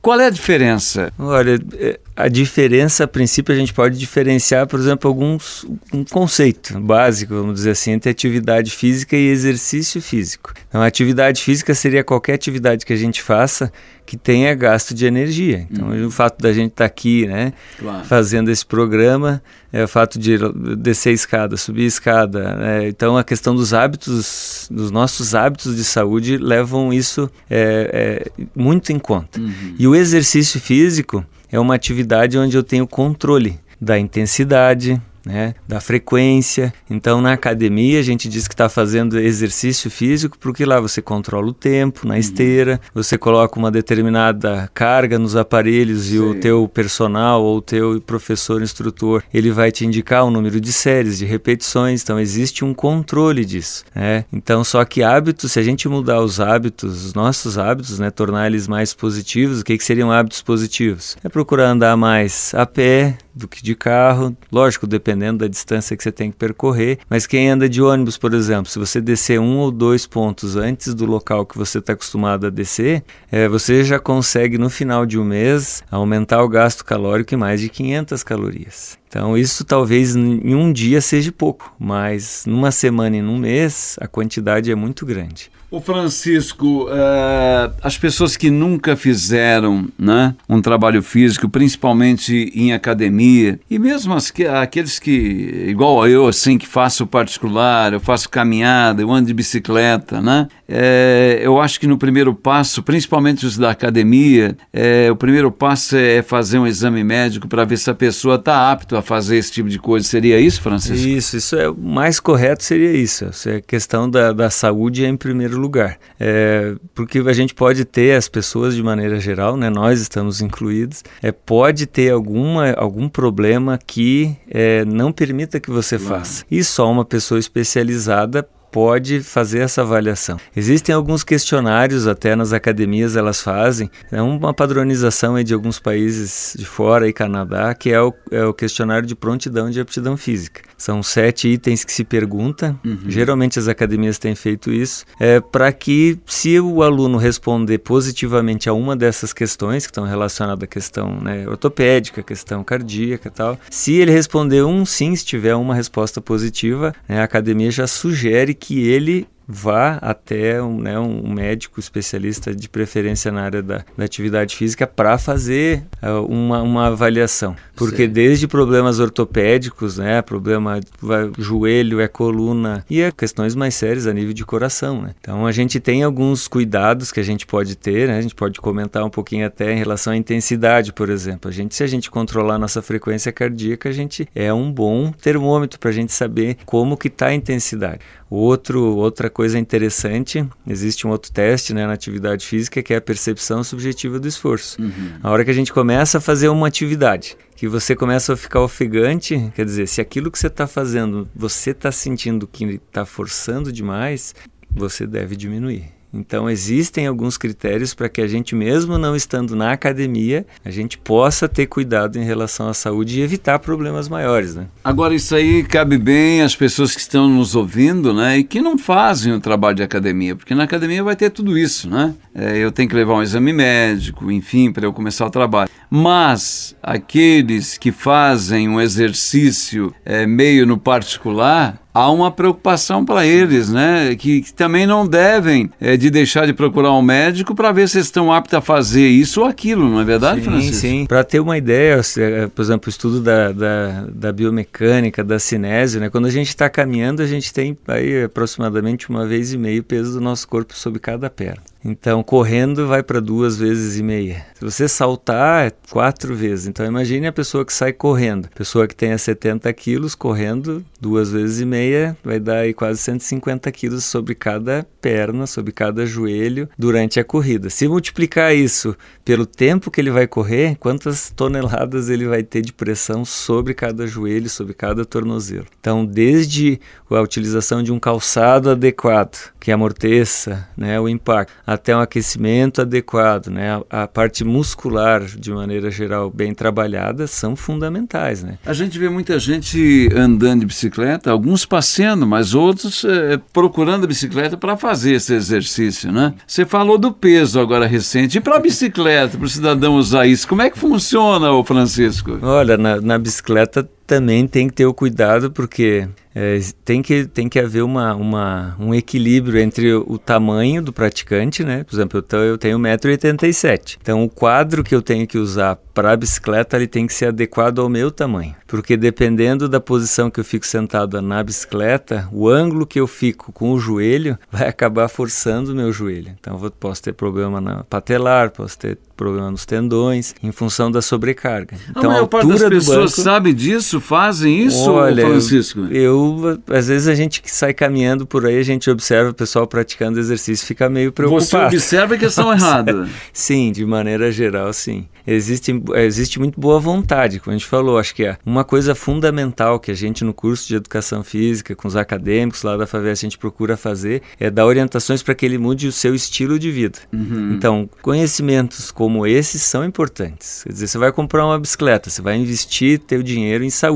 qual 0.01 0.17
é 0.21 0.27
a 0.27 0.29
diferença? 0.29 1.11
Olha, 1.19 1.59
é, 1.73 1.99
a 2.17 2.27
diferença, 2.27 3.03
a 3.03 3.07
princípio, 3.07 3.53
a 3.53 3.57
gente 3.57 3.71
pode 3.71 3.97
diferenciar, 3.97 4.65
por 4.65 4.79
exemplo, 4.79 5.07
alguns 5.07 5.63
um 5.93 6.03
conceito 6.03 6.79
básico, 6.79 7.35
vamos 7.35 7.53
dizer 7.53 7.71
assim, 7.71 7.91
entre 7.91 8.09
atividade 8.09 8.71
física 8.71 9.15
e 9.15 9.27
exercício 9.27 10.01
físico. 10.01 10.51
Então, 10.67 10.81
atividade 10.81 11.43
física 11.43 11.75
seria 11.75 12.03
qualquer 12.03 12.33
atividade 12.33 12.87
que 12.87 12.91
a 12.91 12.97
gente 12.97 13.21
faça 13.21 13.71
que 14.03 14.17
tenha 14.17 14.55
gasto 14.55 14.95
de 14.95 15.05
energia. 15.05 15.67
Então, 15.69 15.89
uhum. 15.89 16.07
o 16.07 16.11
fato 16.11 16.41
da 16.41 16.51
gente 16.51 16.71
estar 16.71 16.85
tá 16.85 16.87
aqui, 16.87 17.27
né, 17.27 17.53
claro. 17.77 18.03
fazendo 18.05 18.49
esse 18.49 18.65
programa, 18.65 19.43
é 19.71 19.83
o 19.83 19.87
fato 19.87 20.17
de 20.17 20.39
descer 20.77 21.09
a 21.09 21.13
escada, 21.13 21.55
subir 21.55 21.83
a 21.83 21.87
escada. 21.87 22.55
Né? 22.55 22.87
Então, 22.87 23.15
a 23.15 23.23
questão 23.23 23.55
dos 23.55 23.75
hábitos, 23.75 24.67
dos 24.71 24.89
nossos 24.89 25.35
hábitos 25.35 25.75
de 25.75 25.83
saúde 25.83 26.37
levam 26.37 26.91
isso 26.91 27.29
é, 27.47 28.25
é, 28.33 28.45
muito 28.55 28.91
em 28.91 28.97
conta. 28.97 29.39
Uhum. 29.39 29.75
E 29.77 29.87
o 29.87 29.93
exercício 29.93 30.59
físico 30.59 31.23
é 31.51 31.59
uma 31.59 31.75
atividade 31.75 32.37
onde 32.37 32.55
eu 32.57 32.63
tenho 32.63 32.87
controle 32.87 33.59
da 33.79 33.97
intensidade, 33.97 35.01
né, 35.27 35.53
da 35.67 35.81
frequência. 35.81 36.73
Então, 36.89 37.21
na 37.21 37.33
academia, 37.33 37.99
a 37.99 38.03
gente 38.03 38.29
diz 38.29 38.47
que 38.47 38.53
está 38.53 38.69
fazendo 38.69 39.19
exercício 39.19 39.91
físico 39.91 40.37
porque 40.39 40.65
lá 40.65 40.79
você 40.79 41.01
controla 41.01 41.47
o 41.47 41.53
tempo 41.53 42.07
na 42.07 42.13
uhum. 42.13 42.19
esteira, 42.19 42.79
você 42.93 43.17
coloca 43.17 43.59
uma 43.59 43.69
determinada 43.69 44.69
carga 44.73 45.19
nos 45.19 45.35
aparelhos 45.35 46.05
Sim. 46.05 46.15
e 46.15 46.19
o 46.19 46.35
teu 46.35 46.67
personal 46.67 47.43
ou 47.43 47.57
o 47.57 47.61
teu 47.61 48.01
professor 48.01 48.61
instrutor 48.61 49.21
ele 49.33 49.51
vai 49.51 49.71
te 49.71 49.85
indicar 49.85 50.23
o 50.23 50.31
número 50.31 50.61
de 50.61 50.71
séries, 50.71 51.17
de 51.17 51.25
repetições. 51.25 52.01
Então, 52.01 52.19
existe 52.19 52.63
um 52.63 52.73
controle 52.73 53.43
disso. 53.43 53.83
Né? 53.93 54.23
Então, 54.31 54.63
só 54.63 54.83
que 54.85 55.03
hábitos, 55.03 55.51
se 55.51 55.59
a 55.59 55.63
gente 55.63 55.89
mudar 55.89 56.21
os 56.21 56.39
hábitos, 56.39 57.05
os 57.05 57.13
nossos 57.13 57.57
hábitos, 57.57 57.99
né, 57.99 58.09
tornar 58.09 58.47
eles 58.47 58.67
mais 58.67 58.93
positivos, 58.93 59.59
o 59.59 59.65
que, 59.65 59.77
que 59.77 59.83
seriam 59.83 60.11
hábitos 60.11 60.41
positivos? 60.41 61.17
É 61.23 61.29
procurar 61.29 61.69
andar 61.69 61.97
mais 61.97 62.53
a 62.55 62.65
pé, 62.65 63.17
do 63.37 63.47
que 63.47 63.63
de 63.63 63.75
carro, 63.75 64.35
lógico, 64.51 64.87
dependendo 64.87 65.39
da 65.39 65.47
distância 65.47 65.95
que 65.95 66.03
você 66.03 66.11
tem 66.11 66.31
que 66.31 66.37
percorrer. 66.37 66.99
Mas 67.09 67.27
quem 67.27 67.49
anda 67.49 67.69
de 67.69 67.81
ônibus, 67.81 68.17
por 68.17 68.33
exemplo, 68.33 68.69
se 68.69 68.79
você 68.79 68.99
descer 68.99 69.39
um 69.39 69.57
ou 69.57 69.71
dois 69.71 70.05
pontos 70.05 70.55
antes 70.55 70.93
do 70.93 71.05
local 71.05 71.45
que 71.45 71.57
você 71.57 71.79
está 71.79 71.93
acostumado 71.93 72.47
a 72.47 72.49
descer, 72.49 73.03
é, 73.31 73.47
você 73.47 73.83
já 73.83 73.99
consegue 73.99 74.57
no 74.57 74.69
final 74.69 75.05
de 75.05 75.19
um 75.19 75.23
mês 75.23 75.83
aumentar 75.89 76.43
o 76.43 76.49
gasto 76.49 76.83
calórico 76.83 77.33
em 77.33 77.37
mais 77.37 77.61
de 77.61 77.69
500 77.69 78.23
calorias. 78.23 78.97
Então, 79.07 79.37
isso 79.37 79.63
talvez 79.63 80.15
em 80.15 80.53
um 80.53 80.71
dia 80.71 80.99
seja 80.99 81.31
pouco, 81.31 81.73
mas 81.79 82.43
numa 82.45 82.71
semana 82.71 83.15
e 83.15 83.21
num 83.21 83.37
mês 83.37 83.95
a 84.01 84.07
quantidade 84.07 84.69
é 84.69 84.75
muito 84.75 85.05
grande. 85.05 85.49
O 85.69 85.81
Francisco, 85.81 86.85
uh, 86.85 87.73
as 87.83 87.97
pessoas 87.97 88.37
que 88.37 88.49
nunca 88.49 88.95
fizeram 88.95 89.85
né, 89.99 90.33
um 90.47 90.61
trabalho 90.61 91.03
físico, 91.03 91.49
principalmente 91.49 92.53
em 92.55 92.71
academia, 92.71 93.59
e 93.69 93.77
mesmo 93.77 94.13
as 94.13 94.31
que, 94.31 94.45
aqueles 94.45 94.97
que, 94.97 95.65
igual 95.67 96.07
eu, 96.07 96.25
assim, 96.25 96.57
que 96.57 96.65
faço 96.65 97.05
particular, 97.05 97.91
eu 97.91 97.99
faço 97.99 98.29
caminhada, 98.29 99.01
eu 99.01 99.11
ando 99.11 99.27
de 99.27 99.33
bicicleta, 99.33 100.21
né? 100.21 100.47
É, 100.69 101.39
eu 101.41 101.59
acho 101.59 101.79
que 101.79 101.87
no 101.87 101.97
primeiro 101.97 102.33
passo, 102.33 102.81
principalmente 102.81 103.45
os 103.45 103.57
da 103.57 103.71
academia, 103.71 104.55
é, 104.71 105.09
o 105.11 105.17
primeiro 105.17 105.51
passo 105.51 105.97
é 105.97 106.21
fazer 106.21 106.59
um 106.59 106.67
exame 106.67 107.03
médico 107.03 107.47
para 107.47 107.65
ver 107.65 107.77
se 107.77 107.89
a 107.89 107.93
pessoa 107.93 108.35
está 108.35 108.71
apta 108.71 108.99
a 108.99 109.01
fazer 109.01 109.37
esse 109.37 109.51
tipo 109.51 109.67
de 109.67 109.79
coisa. 109.79 110.07
Seria 110.07 110.39
isso, 110.39 110.61
Francisco? 110.61 111.07
Isso, 111.07 111.37
isso 111.37 111.55
é 111.55 111.69
o 111.69 111.77
mais 111.77 112.19
correto, 112.19 112.63
seria 112.63 112.93
isso. 112.93 113.25
É 113.47 113.61
questão 113.61 114.09
da, 114.09 114.31
da 114.31 114.49
saúde 114.49 115.05
é 115.05 115.07
em 115.07 115.15
primeiro 115.17 115.57
primeiro 115.57 115.61
lugar. 115.67 115.99
É, 116.19 116.75
porque 116.95 117.19
a 117.19 117.33
gente 117.33 117.53
pode 117.53 117.85
ter, 117.85 118.15
as 118.15 118.27
pessoas 118.27 118.73
de 118.73 118.81
maneira 118.81 119.19
geral, 119.19 119.55
né, 119.55 119.69
nós 119.69 120.01
estamos 120.01 120.41
incluídos, 120.41 121.03
é, 121.21 121.31
pode 121.31 121.85
ter 121.85 122.11
alguma, 122.11 122.71
algum 122.71 123.07
problema 123.07 123.77
que 123.77 124.35
é, 124.49 124.83
não 124.85 125.11
permita 125.11 125.59
que 125.59 125.69
você 125.69 125.99
faça. 125.99 126.43
E 126.49 126.63
só 126.63 126.89
uma 126.89 127.05
pessoa 127.05 127.39
especializada 127.39 128.47
pode 128.77 129.21
fazer 129.21 129.61
essa 129.61 129.81
avaliação. 129.81 130.37
Existem 130.55 130.93
alguns 130.93 131.23
questionários, 131.23 132.05
até 132.05 132.35
nas 132.35 132.53
academias 132.53 133.15
elas 133.15 133.41
fazem, 133.41 133.89
é 134.11 134.21
uma 134.21 134.53
padronização 134.53 135.43
de 135.43 135.51
alguns 135.51 135.79
países 135.79 136.53
de 136.55 136.63
fora 136.63 137.07
e 137.07 137.11
Canadá, 137.11 137.73
que 137.73 137.89
é 137.89 137.99
o, 137.99 138.13
é 138.29 138.45
o 138.45 138.53
questionário 138.53 139.07
de 139.07 139.15
prontidão 139.15 139.71
de 139.71 139.79
aptidão 139.79 140.15
física. 140.15 140.61
São 140.77 141.01
sete 141.01 141.47
itens 141.47 141.83
que 141.83 141.91
se 141.91 142.03
pergunta, 142.03 142.77
uhum. 142.85 142.99
geralmente 143.07 143.57
as 143.57 143.67
academias 143.67 144.19
têm 144.19 144.35
feito 144.35 144.71
isso, 144.71 145.05
é, 145.19 145.39
para 145.39 145.71
que 145.71 146.19
se 146.27 146.59
o 146.59 146.83
aluno 146.83 147.17
responder 147.17 147.79
positivamente 147.79 148.69
a 148.69 148.73
uma 148.73 148.95
dessas 148.95 149.33
questões, 149.33 149.87
que 149.87 149.91
estão 149.91 150.03
relacionadas 150.03 150.63
à 150.63 150.67
questão 150.67 151.19
né, 151.19 151.47
ortopédica, 151.47 152.21
questão 152.21 152.63
cardíaca 152.63 153.27
e 153.27 153.31
tal, 153.31 153.59
se 153.71 153.93
ele 153.93 154.11
responder 154.11 154.63
um 154.63 154.85
sim, 154.85 155.15
se 155.15 155.25
tiver 155.25 155.55
uma 155.55 155.73
resposta 155.73 156.21
positiva, 156.21 156.93
né, 157.09 157.21
a 157.21 157.23
academia 157.23 157.71
já 157.71 157.87
sugere 157.87 158.53
que 158.53 158.66
ele 158.75 159.27
vá 159.47 159.97
até 160.01 160.61
um, 160.61 160.79
né, 160.79 160.99
um 160.99 161.33
médico 161.33 161.79
especialista, 161.79 162.53
de 162.53 162.67
preferência 162.67 163.31
na 163.31 163.43
área 163.43 163.63
da, 163.63 163.85
da 163.97 164.03
atividade 164.03 164.55
física, 164.55 164.85
para 164.85 165.17
fazer 165.17 165.83
uh, 166.03 166.25
uma, 166.25 166.61
uma 166.61 166.87
avaliação. 166.87 167.55
Porque 167.75 168.05
Sim. 168.05 168.11
desde 168.11 168.47
problemas 168.47 168.99
ortopédicos, 168.99 169.97
né, 169.97 170.21
problema 170.21 170.79
vai, 171.01 171.31
joelho, 171.37 172.01
é 172.01 172.07
coluna, 172.07 172.83
e 172.89 173.01
é 173.01 173.11
questões 173.11 173.55
mais 173.55 173.75
sérias 173.75 174.07
a 174.07 174.13
nível 174.13 174.33
de 174.33 174.43
coração. 174.43 175.01
Né? 175.01 175.11
Então 175.21 175.45
a 175.45 175.51
gente 175.51 175.79
tem 175.79 176.03
alguns 176.03 176.47
cuidados 176.47 177.11
que 177.11 177.19
a 177.19 177.23
gente 177.23 177.45
pode 177.45 177.75
ter, 177.75 178.07
né? 178.07 178.17
a 178.17 178.21
gente 178.21 178.35
pode 178.35 178.59
comentar 178.59 179.03
um 179.03 179.09
pouquinho 179.09 179.45
até 179.45 179.71
em 179.71 179.77
relação 179.77 180.11
à 180.11 180.17
intensidade, 180.17 180.91
por 180.91 181.09
exemplo. 181.09 181.49
A 181.49 181.53
gente, 181.53 181.73
se 181.75 181.83
a 181.83 181.87
gente 181.87 182.11
controlar 182.11 182.55
a 182.55 182.59
nossa 182.59 182.81
frequência 182.81 183.31
cardíaca, 183.31 183.89
a 183.89 183.93
gente 183.93 184.27
é 184.35 184.53
um 184.53 184.71
bom 184.71 185.11
termômetro 185.11 185.79
para 185.79 185.89
a 185.89 185.93
gente 185.93 186.11
saber 186.11 186.57
como 186.65 186.97
que 186.97 187.07
está 187.07 187.27
a 187.27 187.33
intensidade. 187.33 187.99
Outro, 188.29 188.97
outra 188.97 189.29
coisa 189.37 189.59
interessante, 189.59 190.43
existe 190.65 191.05
um 191.05 191.11
outro 191.11 191.31
teste 191.31 191.71
né, 191.71 191.85
na 191.85 191.93
atividade 191.93 192.43
física 192.43 192.81
que 192.81 192.91
é 192.91 192.97
a 192.97 193.01
percepção 193.01 193.63
subjetiva 193.63 194.19
do 194.19 194.27
esforço. 194.27 194.81
Uhum. 194.81 195.11
A 195.21 195.29
hora 195.29 195.45
que 195.45 195.51
a 195.51 195.53
gente 195.53 195.71
começa 195.71 196.17
a 196.17 196.21
fazer 196.21 196.49
uma 196.49 196.65
atividade, 196.65 197.37
que 197.55 197.67
você 197.67 197.95
começa 197.95 198.33
a 198.33 198.35
ficar 198.35 198.61
ofegante, 198.61 199.51
quer 199.53 199.63
dizer, 199.63 199.87
se 199.87 200.01
aquilo 200.01 200.31
que 200.31 200.39
você 200.39 200.47
está 200.47 200.65
fazendo, 200.65 201.29
você 201.35 201.69
está 201.69 201.91
sentindo 201.91 202.47
que 202.47 202.65
está 202.65 203.05
forçando 203.05 203.71
demais, 203.71 204.33
você 204.71 205.05
deve 205.05 205.35
diminuir. 205.35 205.96
Então 206.13 206.49
existem 206.49 207.05
alguns 207.05 207.37
critérios 207.37 207.93
para 207.93 208.09
que 208.09 208.21
a 208.21 208.27
gente 208.27 208.55
mesmo 208.55 208.97
não 208.97 209.15
estando 209.15 209.55
na 209.55 209.71
academia, 209.71 210.45
a 210.63 210.71
gente 210.71 210.97
possa 210.97 211.47
ter 211.47 211.67
cuidado 211.67 212.17
em 212.17 212.23
relação 212.23 212.69
à 212.69 212.73
saúde 212.73 213.19
e 213.19 213.21
evitar 213.21 213.59
problemas 213.59 214.07
maiores, 214.07 214.55
né? 214.55 214.67
Agora 214.83 215.13
isso 215.13 215.35
aí 215.35 215.63
cabe 215.63 215.97
bem 215.97 216.41
às 216.41 216.55
pessoas 216.55 216.93
que 216.93 217.01
estão 217.01 217.27
nos 217.27 217.55
ouvindo, 217.55 218.13
né, 218.13 218.37
e 218.37 218.43
que 218.43 218.61
não 218.61 218.77
fazem 218.77 219.33
o 219.33 219.39
trabalho 219.39 219.75
de 219.75 219.83
academia, 219.83 220.35
porque 220.35 220.55
na 220.55 220.63
academia 220.63 221.03
vai 221.03 221.15
ter 221.15 221.29
tudo 221.29 221.57
isso, 221.57 221.89
né? 221.89 222.13
É, 222.33 222.57
eu 222.57 222.71
tenho 222.71 222.87
que 222.87 222.95
levar 222.95 223.15
um 223.15 223.23
exame 223.23 223.51
médico, 223.51 224.31
enfim, 224.31 224.71
para 224.71 224.85
eu 224.85 224.93
começar 224.93 225.25
o 225.25 225.29
trabalho. 225.29 225.69
Mas 225.89 226.75
aqueles 226.83 227.77
que 227.77 227.91
fazem 227.91 228.69
um 228.69 228.79
exercício 228.79 229.93
é, 230.05 230.27
meio 230.27 230.65
no 230.65 230.77
particular, 230.77 231.81
há 231.97 232.11
uma 232.11 232.29
preocupação 232.29 233.03
para 233.03 233.25
eles, 233.25 233.69
né? 233.69 234.15
Que, 234.15 234.41
que, 234.41 234.53
também 234.53 234.85
não 234.85 235.07
devem 235.07 235.69
é, 235.81 235.97
de 235.97 236.11
deixar 236.11 236.45
de 236.45 236.53
procurar 236.53 236.93
um 236.93 237.01
médico 237.01 237.55
para 237.55 237.71
ver 237.71 237.89
se 237.89 237.97
estão 237.99 238.31
aptos 238.31 238.53
a 238.53 238.61
fazer 238.61 239.07
isso 239.07 239.41
ou 239.41 239.47
aquilo, 239.47 239.89
não 239.89 239.99
é 239.99 240.05
verdade, 240.05 240.41
sim, 240.41 240.45
Francisco? 240.45 240.75
Sim, 240.75 241.05
Para 241.07 241.23
ter 241.23 241.39
uma 241.39 241.57
ideia, 241.57 241.99
é, 242.17 242.47
por 242.47 242.61
exemplo, 242.61 242.87
o 242.87 242.89
estudo 242.89 243.19
da, 243.19 243.51
da, 243.51 244.05
da 244.11 244.31
biomecânica, 244.31 245.23
da 245.23 245.39
cinésio, 245.39 245.99
né? 245.99 246.09
Quando 246.09 246.27
a 246.27 246.31
gente 246.31 246.49
está 246.49 246.69
caminhando, 246.69 247.23
a 247.23 247.27
gente 247.27 247.51
tem 247.51 247.75
aí 247.87 248.23
aproximadamente 248.25 249.09
uma 249.09 249.25
vez 249.25 249.51
e 249.51 249.57
meio 249.57 249.81
o 249.81 249.83
peso 249.83 250.13
do 250.13 250.21
nosso 250.21 250.47
corpo 250.47 250.75
sobre 250.75 250.99
cada 250.99 251.29
perna. 251.29 251.63
Então, 251.87 252.21
correndo 252.21 252.85
vai 252.85 253.01
para 253.01 253.21
duas 253.21 253.55
vezes 253.57 253.97
e 253.97 254.03
meia. 254.03 254.45
Se 254.55 254.65
você 254.65 254.89
saltar, 254.89 255.67
é 255.67 255.71
quatro 255.89 256.35
vezes. 256.35 256.67
Então, 256.67 256.85
imagine 256.85 257.27
a 257.27 257.31
pessoa 257.31 257.63
que 257.63 257.71
sai 257.71 257.93
correndo. 257.93 258.49
Pessoa 258.53 258.87
que 258.87 258.95
tenha 258.95 259.17
70 259.17 259.71
quilos 259.71 260.13
correndo 260.13 260.83
duas 260.99 261.31
vezes 261.31 261.61
e 261.61 261.65
meia, 261.65 262.17
vai 262.21 262.41
dar 262.41 262.57
aí 262.57 262.73
quase 262.73 262.99
150 262.99 263.71
quilos 263.71 264.03
sobre 264.03 264.35
cada 264.35 264.85
perna, 265.01 265.47
sobre 265.47 265.71
cada 265.71 266.05
joelho 266.05 266.67
durante 266.77 267.21
a 267.21 267.23
corrida. 267.23 267.69
Se 267.69 267.87
multiplicar 267.87 268.53
isso 268.53 268.97
pelo 269.23 269.45
tempo 269.45 269.89
que 269.89 270.01
ele 270.01 270.11
vai 270.11 270.27
correr, 270.27 270.75
quantas 270.79 271.29
toneladas 271.29 272.09
ele 272.09 272.27
vai 272.27 272.43
ter 272.43 272.61
de 272.61 272.73
pressão 272.73 273.23
sobre 273.23 273.73
cada 273.73 274.05
joelho, 274.05 274.49
sobre 274.49 274.73
cada 274.73 275.05
tornozelo. 275.05 275.67
Então, 275.79 276.05
desde 276.05 276.81
a 277.09 277.21
utilização 277.21 277.81
de 277.81 277.93
um 277.93 277.99
calçado 277.99 278.71
adequado, 278.71 279.53
que 279.59 279.71
amorteça 279.71 280.67
né, 280.75 280.99
o 280.99 281.07
impacto, 281.07 281.53
até 281.77 281.95
um 281.95 281.99
aquecimento 281.99 282.81
adequado, 282.81 283.47
né? 283.47 283.81
A, 283.89 284.03
a, 284.03 284.07
parte 284.07 284.43
muscular, 284.43 285.23
de 285.23 285.51
maneira 285.51 285.89
geral, 285.89 286.29
bem 286.29 286.53
trabalhada, 286.53 287.27
são 287.27 287.55
fundamentais, 287.55 288.43
né? 288.43 288.57
A 288.65 288.73
gente 288.73 288.97
vê 288.99 289.07
muita 289.07 289.39
gente 289.39 290.09
andando 290.15 290.61
de 290.61 290.65
bicicleta, 290.65 291.31
alguns 291.31 291.65
passeando, 291.65 292.25
mas 292.25 292.53
outros 292.53 293.05
é, 293.05 293.39
procurando 293.53 294.03
a 294.03 294.07
bicicleta 294.07 294.57
para 294.57 294.75
fazer 294.75 295.13
esse 295.13 295.33
exercício, 295.33 296.11
né? 296.11 296.33
Você 296.45 296.65
falou 296.65 296.97
do 296.97 297.11
peso 297.11 297.59
agora 297.59 297.85
recente. 297.85 298.37
E 298.37 298.41
para 298.41 298.57
a 298.57 298.59
bicicleta, 298.59 299.37
para 299.37 299.45
o 299.45 299.49
cidadão 299.49 299.95
usar 299.95 300.25
isso, 300.25 300.47
como 300.47 300.61
é 300.61 300.69
que 300.69 300.77
funciona, 300.77 301.51
o 301.51 301.63
Francisco? 301.63 302.39
Olha, 302.41 302.77
na, 302.77 302.99
na 302.99 303.17
bicicleta 303.17 303.87
também 304.07 304.47
tem 304.47 304.67
que 304.69 304.73
ter 304.73 304.85
o 304.85 304.93
cuidado, 304.93 305.51
porque 305.51 306.07
é, 306.33 306.59
tem, 306.85 307.01
que, 307.01 307.25
tem 307.25 307.49
que 307.49 307.59
haver 307.59 307.81
uma, 307.81 308.13
uma, 308.13 308.75
um 308.79 308.93
equilíbrio 308.93 309.59
entre 309.59 309.91
o 309.91 310.19
tamanho 310.19 310.83
do 310.83 310.93
praticante, 310.93 311.63
né? 311.63 311.83
Por 311.83 311.95
exemplo, 311.95 312.23
eu, 312.31 312.39
eu 312.39 312.57
tenho 312.59 312.77
1,87m. 312.77 313.97
Então, 313.99 314.23
o 314.23 314.29
quadro 314.29 314.83
que 314.83 314.93
eu 314.93 315.01
tenho 315.01 315.25
que 315.25 315.39
usar 315.39 315.75
para 315.95 316.11
a 316.11 316.15
bicicleta, 316.15 316.77
ele 316.77 316.85
tem 316.85 317.07
que 317.07 317.13
ser 317.13 317.29
adequado 317.29 317.79
ao 317.79 317.89
meu 317.89 318.11
tamanho. 318.11 318.55
Porque 318.67 318.95
dependendo 318.95 319.67
da 319.67 319.79
posição 319.79 320.29
que 320.29 320.39
eu 320.39 320.43
fico 320.43 320.67
sentado 320.67 321.19
na 321.23 321.41
bicicleta, 321.41 322.29
o 322.31 322.47
ângulo 322.47 322.85
que 322.85 322.99
eu 322.99 323.07
fico 323.07 323.51
com 323.51 323.71
o 323.71 323.79
joelho 323.79 324.37
vai 324.51 324.67
acabar 324.67 325.07
forçando 325.07 325.71
o 325.71 325.75
meu 325.75 325.91
joelho. 325.91 326.35
Então, 326.39 326.63
eu 326.63 326.69
posso 326.69 327.01
ter 327.01 327.13
problema 327.13 327.59
na 327.59 327.83
patelar, 327.83 328.51
posso 328.51 328.77
ter 328.77 328.99
problema 329.15 329.49
nos 329.49 329.65
tendões, 329.65 330.35
em 330.43 330.51
função 330.51 330.91
da 330.91 331.01
sobrecarga. 331.01 331.75
Então, 331.89 332.11
a, 332.11 332.17
a 332.17 332.19
altura 332.19 332.69
das 332.69 332.69
pessoas 332.69 333.11
banco, 333.11 333.21
sabe 333.21 333.51
disso, 333.51 333.96
fazem 333.99 334.63
isso, 334.65 334.91
olha, 334.91 335.25
Francisco? 335.25 335.85
Eu, 335.91 336.59
às 336.69 336.87
vezes 336.87 337.07
a 337.07 337.15
gente 337.15 337.41
que 337.41 337.51
sai 337.51 337.73
caminhando 337.73 338.25
por 338.25 338.45
aí, 338.45 338.57
a 338.57 338.63
gente 338.63 338.89
observa 338.89 339.31
o 339.31 339.33
pessoal 339.33 339.67
praticando 339.67 340.19
exercício, 340.19 340.65
fica 340.65 340.89
meio 340.89 341.11
preocupado. 341.11 341.45
Você 341.45 341.57
observa 341.57 342.17
que 342.17 342.25
estão 342.25 342.51
errados? 342.51 343.09
sim, 343.33 343.71
de 343.71 343.85
maneira 343.85 344.31
geral, 344.31 344.71
sim. 344.71 345.07
Existe, 345.25 345.83
existe 345.95 346.39
muito 346.39 346.59
boa 346.59 346.79
vontade, 346.79 347.41
como 347.41 347.53
a 347.53 347.57
gente 347.57 347.67
falou. 347.67 347.99
Acho 347.99 348.15
que 348.15 348.23
é 348.23 348.37
uma 348.45 348.63
coisa 348.63 348.95
fundamental 348.95 349.77
que 349.77 349.91
a 349.91 349.93
gente 349.93 350.23
no 350.23 350.33
curso 350.33 350.69
de 350.69 350.75
educação 350.75 351.21
física, 351.21 351.75
com 351.75 351.87
os 351.87 351.97
acadêmicos 351.97 352.63
lá 352.63 352.77
da 352.77 352.87
FAVES, 352.87 353.19
a 353.19 353.21
gente 353.23 353.37
procura 353.37 353.75
fazer 353.75 354.21
é 354.39 354.49
dar 354.49 354.65
orientações 354.65 355.21
para 355.21 355.35
que 355.35 355.45
ele 355.45 355.57
mude 355.57 355.85
o 355.85 355.91
seu 355.91 356.15
estilo 356.15 356.57
de 356.57 356.71
vida. 356.71 356.99
Uhum. 357.11 357.53
Então, 357.53 357.89
conhecimentos 358.01 358.89
como 358.89 359.07
como 359.07 359.25
esses 359.25 359.61
são 359.63 359.85
importantes. 359.85 360.63
Quer 360.63 360.73
dizer, 360.73 360.87
você 360.87 360.97
vai 360.97 361.13
comprar 361.13 361.45
uma 361.45 361.57
bicicleta, 361.57 362.09
você 362.09 362.21
vai 362.21 362.35
investir 362.35 362.99
teu 362.99 363.23
dinheiro 363.23 363.63
em 363.63 363.69
saúde. 363.69 363.86